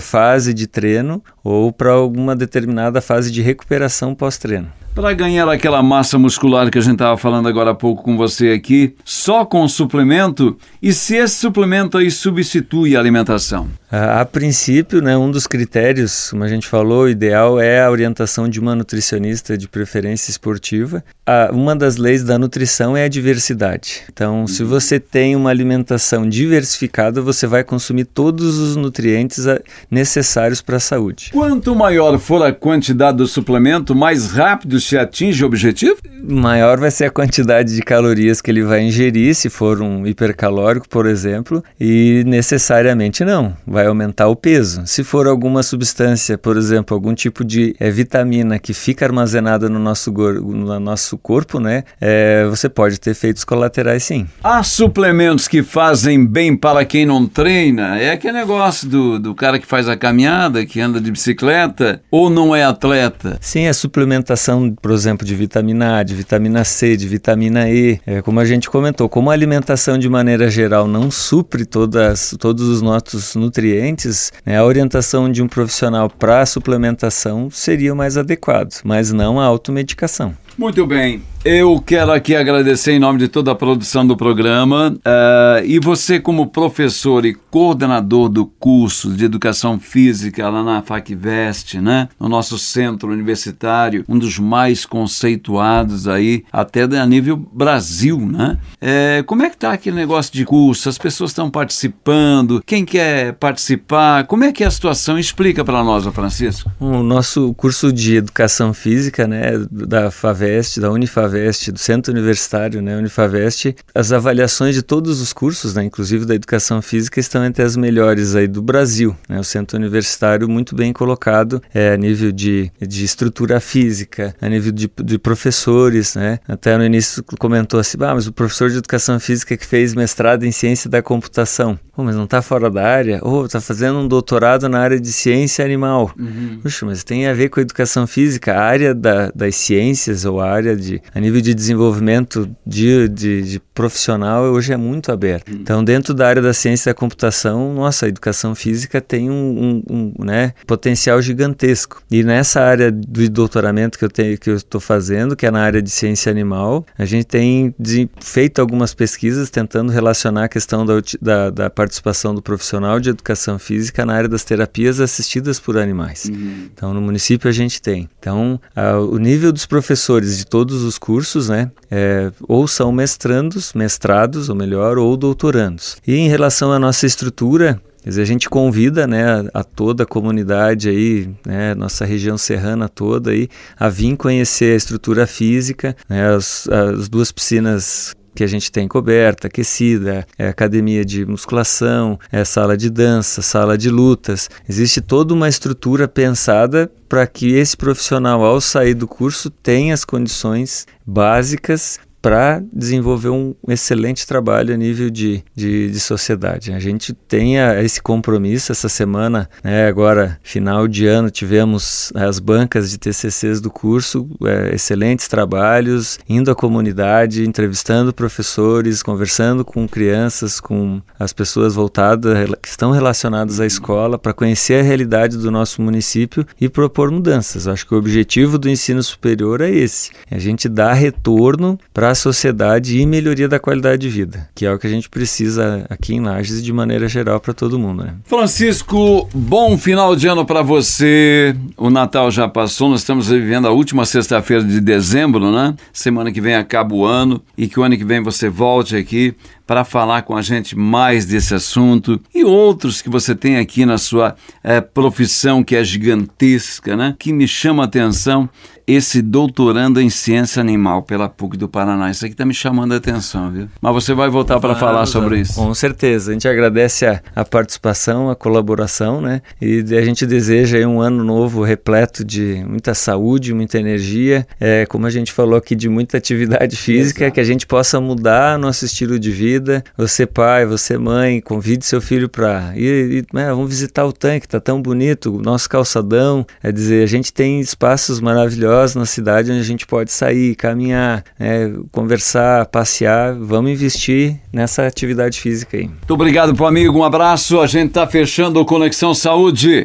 fase 0.00 0.52
de 0.52 0.66
treino 0.66 1.22
ou 1.44 1.72
para 1.72 1.92
alguma 1.92 2.34
determinada 2.34 3.00
fase 3.00 3.30
de 3.30 3.40
recuperação 3.40 4.12
pós-treino. 4.12 4.72
Para 4.98 5.14
ganhar 5.14 5.48
aquela 5.48 5.80
massa 5.80 6.18
muscular 6.18 6.68
que 6.72 6.76
a 6.76 6.80
gente 6.80 6.94
estava 6.94 7.16
falando 7.16 7.48
agora 7.48 7.70
há 7.70 7.74
pouco 7.74 8.02
com 8.02 8.16
você 8.16 8.50
aqui, 8.50 8.96
só 9.04 9.44
com 9.44 9.68
suplemento? 9.68 10.58
E 10.82 10.92
se 10.92 11.14
esse 11.14 11.36
suplemento 11.36 11.96
aí 11.96 12.10
substitui 12.10 12.96
a 12.96 12.98
alimentação? 12.98 13.68
A, 13.90 14.20
a, 14.20 14.24
princípio, 14.24 15.00
né, 15.00 15.16
um 15.16 15.30
dos 15.30 15.46
critérios, 15.46 16.30
como 16.30 16.42
a 16.42 16.48
gente 16.48 16.66
falou, 16.66 17.04
o 17.04 17.08
ideal 17.08 17.60
é 17.60 17.82
a 17.82 17.90
orientação 17.90 18.48
de 18.48 18.58
uma 18.60 18.74
nutricionista 18.74 19.56
de 19.56 19.68
preferência 19.68 20.30
esportiva. 20.30 21.02
A, 21.24 21.50
uma 21.52 21.76
das 21.76 21.96
leis 21.96 22.22
da 22.22 22.38
nutrição 22.38 22.96
é 22.96 23.04
a 23.04 23.08
diversidade. 23.08 24.02
Então, 24.12 24.46
se 24.46 24.62
uhum. 24.62 24.68
você 24.68 24.98
tem 25.00 25.34
uma 25.36 25.48
alimentação 25.48 26.28
diversificada, 26.28 27.22
você 27.22 27.46
vai 27.46 27.62
consumir 27.64 28.04
todos 28.04 28.58
os 28.58 28.76
nutrientes 28.76 29.46
necessários 29.90 30.60
para 30.60 30.76
a 30.76 30.80
saúde. 30.80 31.30
Quanto 31.32 31.74
maior 31.74 32.18
for 32.18 32.42
a 32.42 32.52
quantidade 32.52 33.18
do 33.18 33.26
suplemento, 33.26 33.94
mais 33.94 34.32
rápido 34.32 34.78
se 34.88 34.96
atinge 34.96 35.44
o 35.44 35.46
objetivo? 35.46 35.96
Maior 36.22 36.78
vai 36.78 36.90
ser 36.90 37.06
a 37.06 37.10
quantidade 37.10 37.74
de 37.74 37.82
calorias 37.82 38.40
que 38.40 38.50
ele 38.50 38.62
vai 38.62 38.82
ingerir, 38.82 39.34
se 39.34 39.50
for 39.50 39.80
um 39.82 40.06
hipercalórico, 40.06 40.88
por 40.88 41.06
exemplo, 41.06 41.62
e 41.78 42.22
necessariamente 42.26 43.24
não 43.24 43.56
vai 43.66 43.86
aumentar 43.86 44.28
o 44.28 44.36
peso. 44.36 44.86
Se 44.86 45.04
for 45.04 45.26
alguma 45.26 45.62
substância, 45.62 46.36
por 46.38 46.56
exemplo, 46.56 46.94
algum 46.94 47.14
tipo 47.14 47.44
de 47.44 47.76
é, 47.78 47.90
vitamina 47.90 48.58
que 48.58 48.72
fica 48.72 49.04
armazenada 49.04 49.68
no 49.68 49.78
nosso, 49.78 50.10
no 50.10 50.80
nosso 50.80 51.18
corpo, 51.18 51.60
né, 51.60 51.84
é, 52.00 52.46
você 52.48 52.68
pode 52.68 52.98
ter 52.98 53.10
efeitos 53.10 53.44
colaterais 53.44 54.02
sim. 54.02 54.26
Há 54.42 54.62
suplementos 54.62 55.46
que 55.46 55.62
fazem 55.62 56.24
bem 56.24 56.56
para 56.56 56.84
quem 56.84 57.06
não 57.06 57.26
treina? 57.26 57.98
É 57.98 58.12
aquele 58.12 58.38
negócio 58.38 58.88
do, 58.88 59.18
do 59.18 59.34
cara 59.34 59.58
que 59.58 59.66
faz 59.66 59.88
a 59.88 59.96
caminhada, 59.96 60.64
que 60.64 60.80
anda 60.80 61.00
de 61.00 61.10
bicicleta, 61.10 62.00
ou 62.10 62.30
não 62.30 62.54
é 62.54 62.64
atleta? 62.64 63.38
Sim, 63.40 63.66
a 63.66 63.74
suplementação, 63.74 64.74
por 64.80 64.90
exemplo, 64.90 65.26
de 65.26 65.34
vitamina 65.34 65.98
A, 65.98 66.02
de 66.02 66.14
vitamina 66.14 66.64
C, 66.64 66.96
de 66.96 67.06
vitamina 67.06 67.68
E, 67.68 68.00
é, 68.06 68.22
como 68.22 68.40
a 68.40 68.44
gente 68.44 68.68
comentou, 68.70 69.08
como 69.08 69.30
a 69.30 69.32
alimentação 69.32 69.98
de 69.98 70.08
maneira 70.08 70.50
geral 70.50 70.86
não 70.86 71.10
supre 71.10 71.64
todas, 71.64 72.34
todos 72.38 72.68
os 72.68 72.82
nossos 72.82 73.34
nutrientes, 73.34 74.32
né, 74.44 74.58
a 74.58 74.64
orientação 74.64 75.30
de 75.30 75.42
um 75.42 75.48
profissional 75.48 76.08
para 76.08 76.44
suplementação 76.46 77.48
seria 77.50 77.92
o 77.92 77.96
mais 77.96 78.16
adequado, 78.16 78.80
mas 78.84 79.12
não 79.12 79.40
a 79.40 79.44
automedicação. 79.44 80.34
Muito 80.58 80.84
bem. 80.84 81.22
Eu 81.44 81.80
quero 81.80 82.10
aqui 82.10 82.34
agradecer 82.34 82.90
em 82.90 82.98
nome 82.98 83.20
de 83.20 83.28
toda 83.28 83.52
a 83.52 83.54
produção 83.54 84.04
do 84.04 84.16
programa 84.16 84.92
uh, 84.96 85.64
e 85.64 85.78
você 85.78 86.18
como 86.18 86.48
professor 86.48 87.24
e 87.24 87.32
coordenador 87.32 88.28
do 88.28 88.44
curso 88.44 89.12
de 89.12 89.24
Educação 89.24 89.78
Física 89.78 90.48
lá 90.48 90.64
na 90.64 90.82
FACVEST, 90.82 91.80
né? 91.80 92.08
No 92.18 92.28
nosso 92.28 92.58
centro 92.58 93.08
universitário, 93.12 94.04
um 94.08 94.18
dos 94.18 94.36
mais 94.36 94.84
conceituados 94.84 96.08
aí, 96.08 96.44
até 96.52 96.82
a 96.82 97.06
nível 97.06 97.36
Brasil, 97.36 98.18
né? 98.18 98.58
É, 98.80 99.22
como 99.24 99.44
é 99.44 99.50
que 99.50 99.56
tá 99.56 99.72
aquele 99.72 99.94
negócio 99.94 100.32
de 100.32 100.44
curso? 100.44 100.88
As 100.88 100.98
pessoas 100.98 101.30
estão 101.30 101.48
participando? 101.48 102.60
Quem 102.66 102.84
quer 102.84 103.34
participar? 103.34 104.26
Como 104.26 104.42
é 104.42 104.52
que 104.52 104.64
é 104.64 104.66
a 104.66 104.70
situação? 104.72 105.16
Explica 105.16 105.64
para 105.64 105.84
nós, 105.84 106.04
Francisco. 106.06 106.70
O 106.80 107.02
nosso 107.04 107.54
curso 107.54 107.92
de 107.92 108.16
Educação 108.16 108.74
Física, 108.74 109.26
né, 109.28 109.52
da 109.70 110.10
FAVEST, 110.10 110.47
da 110.80 110.90
Unifavest, 110.90 111.70
do 111.70 111.78
Centro 111.78 112.12
Universitário, 112.12 112.80
né, 112.82 112.96
Unifavest, 112.96 113.74
as 113.94 114.12
avaliações 114.12 114.74
de 114.74 114.82
todos 114.82 115.20
os 115.20 115.32
cursos, 115.32 115.74
né, 115.74 115.84
inclusive 115.84 116.24
da 116.24 116.34
educação 116.34 116.80
física, 116.82 117.20
estão 117.20 117.44
entre 117.44 117.62
as 117.62 117.76
melhores 117.76 118.34
aí 118.34 118.46
do 118.46 118.62
Brasil. 118.62 119.16
Né, 119.28 119.38
o 119.38 119.44
Centro 119.44 119.76
Universitário 119.76 120.48
muito 120.48 120.74
bem 120.74 120.92
colocado 120.92 121.62
é, 121.72 121.92
a 121.92 121.96
nível 121.96 122.32
de, 122.32 122.70
de 122.80 123.04
estrutura 123.04 123.60
física, 123.60 124.34
a 124.40 124.48
nível 124.48 124.72
de, 124.72 124.90
de 125.02 125.18
professores, 125.18 126.14
né. 126.14 126.38
Até 126.46 126.76
no 126.76 126.84
início 126.84 127.22
comentou 127.38 127.80
assim, 127.80 127.98
ah, 128.00 128.14
mas 128.14 128.26
o 128.26 128.32
professor 128.32 128.70
de 128.70 128.78
educação 128.78 129.18
física 129.20 129.56
que 129.56 129.66
fez 129.66 129.94
mestrado 129.94 130.44
em 130.44 130.52
ciência 130.52 130.88
da 130.88 131.02
computação, 131.02 131.78
oh, 132.02 132.04
mas 132.04 132.16
não 132.16 132.24
está 132.24 132.40
fora 132.42 132.70
da 132.70 132.82
área? 132.82 133.20
Ou 133.22 133.42
oh, 133.42 133.46
está 133.46 133.60
fazendo 133.60 133.98
um 133.98 134.08
doutorado 134.08 134.68
na 134.68 134.78
área 134.78 135.00
de 135.00 135.12
ciência 135.12 135.64
animal? 135.64 136.12
Uhum. 136.18 136.60
Puxa, 136.62 136.86
mas 136.86 137.04
tem 137.04 137.26
a 137.26 137.34
ver 137.34 137.48
com 137.48 137.60
a 137.60 137.62
educação 137.62 138.06
física, 138.06 138.54
a 138.54 138.60
área 138.60 138.94
da, 138.94 139.30
das 139.34 139.56
ciências 139.56 140.24
ou 140.24 140.40
a 140.40 140.50
área 140.50 140.76
de 140.76 141.00
a 141.14 141.20
nível 141.20 141.40
de 141.40 141.54
desenvolvimento 141.54 142.48
de, 142.66 143.08
de, 143.08 143.42
de 143.42 143.60
profissional 143.74 144.44
hoje 144.44 144.72
é 144.72 144.76
muito 144.76 145.12
aberto. 145.12 145.50
Hum. 145.50 145.58
Então, 145.60 145.84
dentro 145.84 146.14
da 146.14 146.28
área 146.28 146.42
da 146.42 146.52
ciência 146.52 146.90
da 146.90 146.94
computação, 146.94 147.74
nossa, 147.74 148.06
a 148.06 148.08
educação 148.08 148.54
física 148.54 149.00
tem 149.00 149.30
um, 149.30 149.82
um, 149.88 150.12
um 150.18 150.24
né, 150.24 150.52
potencial 150.66 151.20
gigantesco. 151.22 152.02
E 152.10 152.22
nessa 152.22 152.60
área 152.60 152.90
do 152.90 153.28
doutoramento 153.28 153.98
que 153.98 154.04
eu 154.04 154.10
tenho, 154.10 154.38
que 154.38 154.50
eu 154.50 154.56
estou 154.56 154.80
fazendo, 154.80 155.36
que 155.36 155.46
é 155.46 155.50
na 155.50 155.60
área 155.60 155.82
de 155.82 155.90
ciência 155.90 156.30
animal, 156.30 156.84
a 156.96 157.04
gente 157.04 157.24
tem 157.26 157.74
feito 158.20 158.60
algumas 158.60 158.94
pesquisas 158.94 159.50
tentando 159.50 159.92
relacionar 159.92 160.44
a 160.44 160.48
questão 160.48 160.84
da, 160.84 160.94
da, 161.20 161.50
da, 161.50 161.70
participação 161.88 162.34
do 162.34 162.42
profissional 162.42 163.00
de 163.00 163.08
educação 163.08 163.58
física 163.58 164.04
na 164.04 164.12
área 164.12 164.28
das 164.28 164.44
terapias 164.44 165.00
assistidas 165.00 165.58
por 165.58 165.78
animais. 165.78 166.26
Uhum. 166.26 166.68
Então, 166.72 166.92
no 166.92 167.00
município 167.00 167.48
a 167.48 167.52
gente 167.52 167.80
tem. 167.80 168.08
Então, 168.18 168.60
a, 168.76 168.98
o 168.98 169.16
nível 169.16 169.50
dos 169.50 169.64
professores 169.64 170.36
de 170.36 170.44
todos 170.44 170.82
os 170.82 170.98
cursos, 170.98 171.48
né? 171.48 171.70
É, 171.90 172.30
ou 172.46 172.68
são 172.68 172.92
mestrandos, 172.92 173.72
mestrados, 173.72 174.50
ou 174.50 174.54
melhor, 174.54 174.98
ou 174.98 175.16
doutorandos. 175.16 175.96
E 176.06 176.14
em 176.14 176.28
relação 176.28 176.70
à 176.70 176.78
nossa 176.78 177.06
estrutura, 177.06 177.80
Quer 178.00 178.10
dizer, 178.10 178.22
a 178.22 178.26
gente 178.26 178.48
convida 178.48 179.06
né, 179.06 179.44
a, 179.52 179.64
toda 179.64 180.04
a 180.04 180.06
comunidade 180.06 180.88
aí, 180.88 181.28
né, 181.44 181.74
nossa 181.74 182.06
região 182.06 182.38
serrana 182.38 182.88
toda 182.88 183.32
aí, 183.32 183.48
a 183.78 183.88
vir 183.88 184.16
conhecer 184.16 184.72
a 184.72 184.76
estrutura 184.76 185.26
física, 185.26 185.96
né, 186.08 186.32
as, 186.34 186.66
as 186.68 187.08
duas 187.08 187.32
piscinas 187.32 188.14
que 188.38 188.44
a 188.44 188.46
gente 188.46 188.70
tem 188.70 188.86
coberta, 188.86 189.48
aquecida, 189.48 190.24
é 190.38 190.46
academia 190.46 191.04
de 191.04 191.26
musculação, 191.26 192.16
é 192.30 192.44
sala 192.44 192.76
de 192.76 192.88
dança, 192.88 193.42
sala 193.42 193.76
de 193.76 193.90
lutas. 193.90 194.48
Existe 194.68 195.00
toda 195.00 195.34
uma 195.34 195.48
estrutura 195.48 196.06
pensada 196.06 196.88
para 197.08 197.26
que 197.26 197.52
esse 197.52 197.76
profissional, 197.76 198.44
ao 198.44 198.60
sair 198.60 198.94
do 198.94 199.08
curso, 199.08 199.50
tenha 199.50 199.92
as 199.92 200.04
condições 200.04 200.86
básicas 201.04 201.98
para 202.28 202.62
desenvolver 202.72 203.30
um 203.30 203.54
excelente 203.68 204.26
trabalho 204.26 204.74
a 204.74 204.76
nível 204.76 205.08
de, 205.08 205.42
de, 205.54 205.90
de, 205.90 206.00
sociedade. 206.00 206.72
A 206.72 206.78
gente 206.78 207.12
tem 207.14 207.56
esse 207.82 208.02
compromisso 208.02 208.70
essa 208.70 208.88
semana, 208.88 209.48
né, 209.64 209.86
agora 209.86 210.38
final 210.42 210.86
de 210.86 211.06
ano 211.06 211.30
tivemos 211.30 212.12
as 212.14 212.38
bancas 212.38 212.90
de 212.90 212.98
TCCs 212.98 213.60
do 213.60 213.70
curso, 213.70 214.28
é, 214.44 214.74
excelentes 214.74 215.26
trabalhos, 215.26 216.18
indo 216.28 216.50
à 216.50 216.54
comunidade, 216.54 217.46
entrevistando 217.46 218.12
professores, 218.12 219.02
conversando 219.02 219.64
com 219.64 219.88
crianças, 219.88 220.60
com 220.60 221.00
as 221.18 221.32
pessoas 221.32 221.74
voltadas 221.74 222.50
que 222.60 222.68
estão 222.68 222.90
relacionadas 222.90 223.60
à 223.60 223.64
escola 223.64 224.18
para 224.18 224.34
conhecer 224.34 224.80
a 224.80 224.82
realidade 224.82 225.38
do 225.38 225.50
nosso 225.50 225.80
município 225.80 226.46
e 226.60 226.68
propor 226.68 227.10
mudanças. 227.10 227.66
Acho 227.66 227.86
que 227.86 227.94
o 227.94 227.98
objetivo 227.98 228.58
do 228.58 228.68
ensino 228.68 229.02
superior 229.02 229.60
é 229.60 229.70
esse, 229.70 230.10
é 230.30 230.36
a 230.36 230.38
gente 230.38 230.68
dar 230.68 230.92
retorno 230.92 231.78
para 231.94 232.08
para 232.08 232.12
a 232.12 232.14
sociedade 232.18 232.98
e 232.98 233.06
melhoria 233.06 233.48
da 233.48 233.58
qualidade 233.58 234.02
de 234.02 234.08
vida, 234.08 234.48
que 234.54 234.66
é 234.66 234.72
o 234.72 234.78
que 234.78 234.86
a 234.86 234.90
gente 234.90 235.08
precisa 235.08 235.86
aqui 235.88 236.14
em 236.14 236.20
Lages 236.20 236.62
de 236.62 236.72
maneira 236.72 237.08
geral 237.08 237.40
para 237.40 237.54
todo 237.54 237.78
mundo. 237.78 238.04
Né? 238.04 238.14
Francisco, 238.24 239.28
bom 239.32 239.78
final 239.78 240.14
de 240.14 240.26
ano 240.26 240.44
para 240.44 240.62
você. 240.62 241.54
O 241.76 241.90
Natal 241.90 242.30
já 242.30 242.48
passou, 242.48 242.90
nós 242.90 243.00
estamos 243.00 243.28
vivendo 243.28 243.66
a 243.66 243.70
última 243.70 244.04
sexta-feira 244.04 244.62
de 244.62 244.80
dezembro, 244.80 245.50
né? 245.50 245.74
Semana 245.92 246.32
que 246.32 246.40
vem 246.40 246.54
acaba 246.54 246.94
o 246.94 247.04
ano 247.04 247.42
e 247.56 247.68
que 247.68 247.78
o 247.78 247.82
ano 247.82 247.96
que 247.96 248.04
vem 248.04 248.22
você 248.22 248.48
volte 248.48 248.96
aqui 248.96 249.34
para 249.66 249.84
falar 249.84 250.22
com 250.22 250.34
a 250.34 250.40
gente 250.40 250.76
mais 250.76 251.26
desse 251.26 251.54
assunto 251.54 252.18
e 252.34 252.42
outros 252.42 253.02
que 253.02 253.10
você 253.10 253.34
tem 253.34 253.58
aqui 253.58 253.84
na 253.84 253.98
sua 253.98 254.34
é, 254.64 254.80
profissão 254.80 255.62
que 255.62 255.76
é 255.76 255.84
gigantesca, 255.84 256.96
né? 256.96 257.14
Que 257.18 257.32
me 257.32 257.46
chama 257.46 257.82
a 257.82 257.86
atenção 257.86 258.48
esse 258.88 259.20
doutorando 259.20 260.00
em 260.00 260.08
ciência 260.08 260.62
animal 260.62 261.02
pela 261.02 261.28
PUC 261.28 261.58
do 261.58 261.68
Paraná. 261.68 262.10
Isso 262.10 262.24
aqui 262.24 262.32
está 262.32 262.46
me 262.46 262.54
chamando 262.54 262.94
a 262.94 262.96
atenção, 262.96 263.50
viu? 263.50 263.68
Mas 263.82 263.92
você 263.92 264.14
vai 264.14 264.30
voltar 264.30 264.58
para 264.58 264.74
falar 264.74 265.04
sobre 265.04 265.40
isso. 265.40 265.56
Com 265.56 265.74
certeza. 265.74 266.30
A 266.30 266.32
gente 266.32 266.48
agradece 266.48 267.04
a, 267.04 267.20
a, 267.36 267.44
participação, 267.44 268.30
a 268.30 268.34
colaboração, 268.34 269.20
né? 269.20 269.42
E 269.60 269.84
a 269.94 270.00
gente 270.00 270.24
deseja 270.24 270.78
um 270.88 271.02
ano 271.02 271.22
novo 271.22 271.62
repleto 271.62 272.24
de 272.24 272.64
muita 272.66 272.94
saúde, 272.94 273.52
muita 273.52 273.78
energia, 273.78 274.46
é, 274.58 274.86
como 274.86 275.06
a 275.06 275.10
gente 275.10 275.32
falou 275.32 275.56
aqui, 275.56 275.76
de 275.76 275.90
muita 275.90 276.16
atividade 276.16 276.74
física, 276.74 277.24
Exato. 277.24 277.34
que 277.34 277.40
a 277.40 277.44
gente 277.44 277.66
possa 277.66 278.00
mudar 278.00 278.58
nosso 278.58 278.86
estilo 278.86 279.18
de 279.18 279.30
vida. 279.30 279.84
Você 279.98 280.24
pai, 280.24 280.64
você 280.64 280.96
mãe, 280.96 281.42
convide 281.42 281.84
seu 281.84 282.00
filho 282.00 282.26
para 282.26 282.72
ir, 282.74 283.10
ir 283.10 283.26
né, 283.34 283.50
vamos 283.50 283.68
visitar 283.68 284.06
o 284.06 284.12
tanque, 284.14 284.48
tá 284.48 284.58
tão 284.58 284.80
bonito, 284.80 285.36
o 285.36 285.42
nosso 285.42 285.68
calçadão. 285.68 286.46
É 286.62 286.72
dizer, 286.72 287.02
a 287.02 287.06
gente 287.06 287.30
tem 287.34 287.60
espaços 287.60 288.18
maravilhosos 288.18 288.77
maravilhosa 288.78 288.98
na 288.98 289.06
cidade 289.06 289.50
onde 289.50 289.60
a 289.60 289.64
gente 289.64 289.86
pode 289.86 290.12
sair, 290.12 290.54
caminhar, 290.54 291.24
é, 291.38 291.70
conversar, 291.90 292.66
passear. 292.66 293.34
Vamos 293.34 293.72
investir 293.72 294.36
nessa 294.52 294.86
atividade 294.86 295.40
física 295.40 295.76
aí. 295.76 295.86
Muito 295.86 296.14
obrigado, 296.14 296.54
pro 296.54 296.66
amigo. 296.66 296.98
Um 296.98 297.04
abraço. 297.04 297.60
A 297.60 297.66
gente 297.66 297.88
está 297.88 298.06
fechando 298.06 298.60
o 298.60 298.64
Conexão 298.64 299.14
Saúde. 299.14 299.84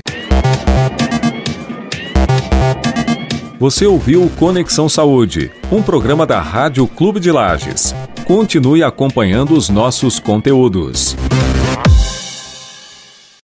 Você 3.60 3.86
ouviu 3.86 4.29
Conexão 4.38 4.89
Saúde, 4.89 5.49
um 5.71 5.82
programa 5.82 6.25
da 6.25 6.41
Rádio 6.41 6.86
Clube 6.86 7.19
de 7.19 7.32
Lages. 7.32 7.95
Continue 8.25 8.84
acompanhando 8.84 9.53
os 9.53 9.69
nossos 9.69 10.19
conteúdos. 10.19 11.15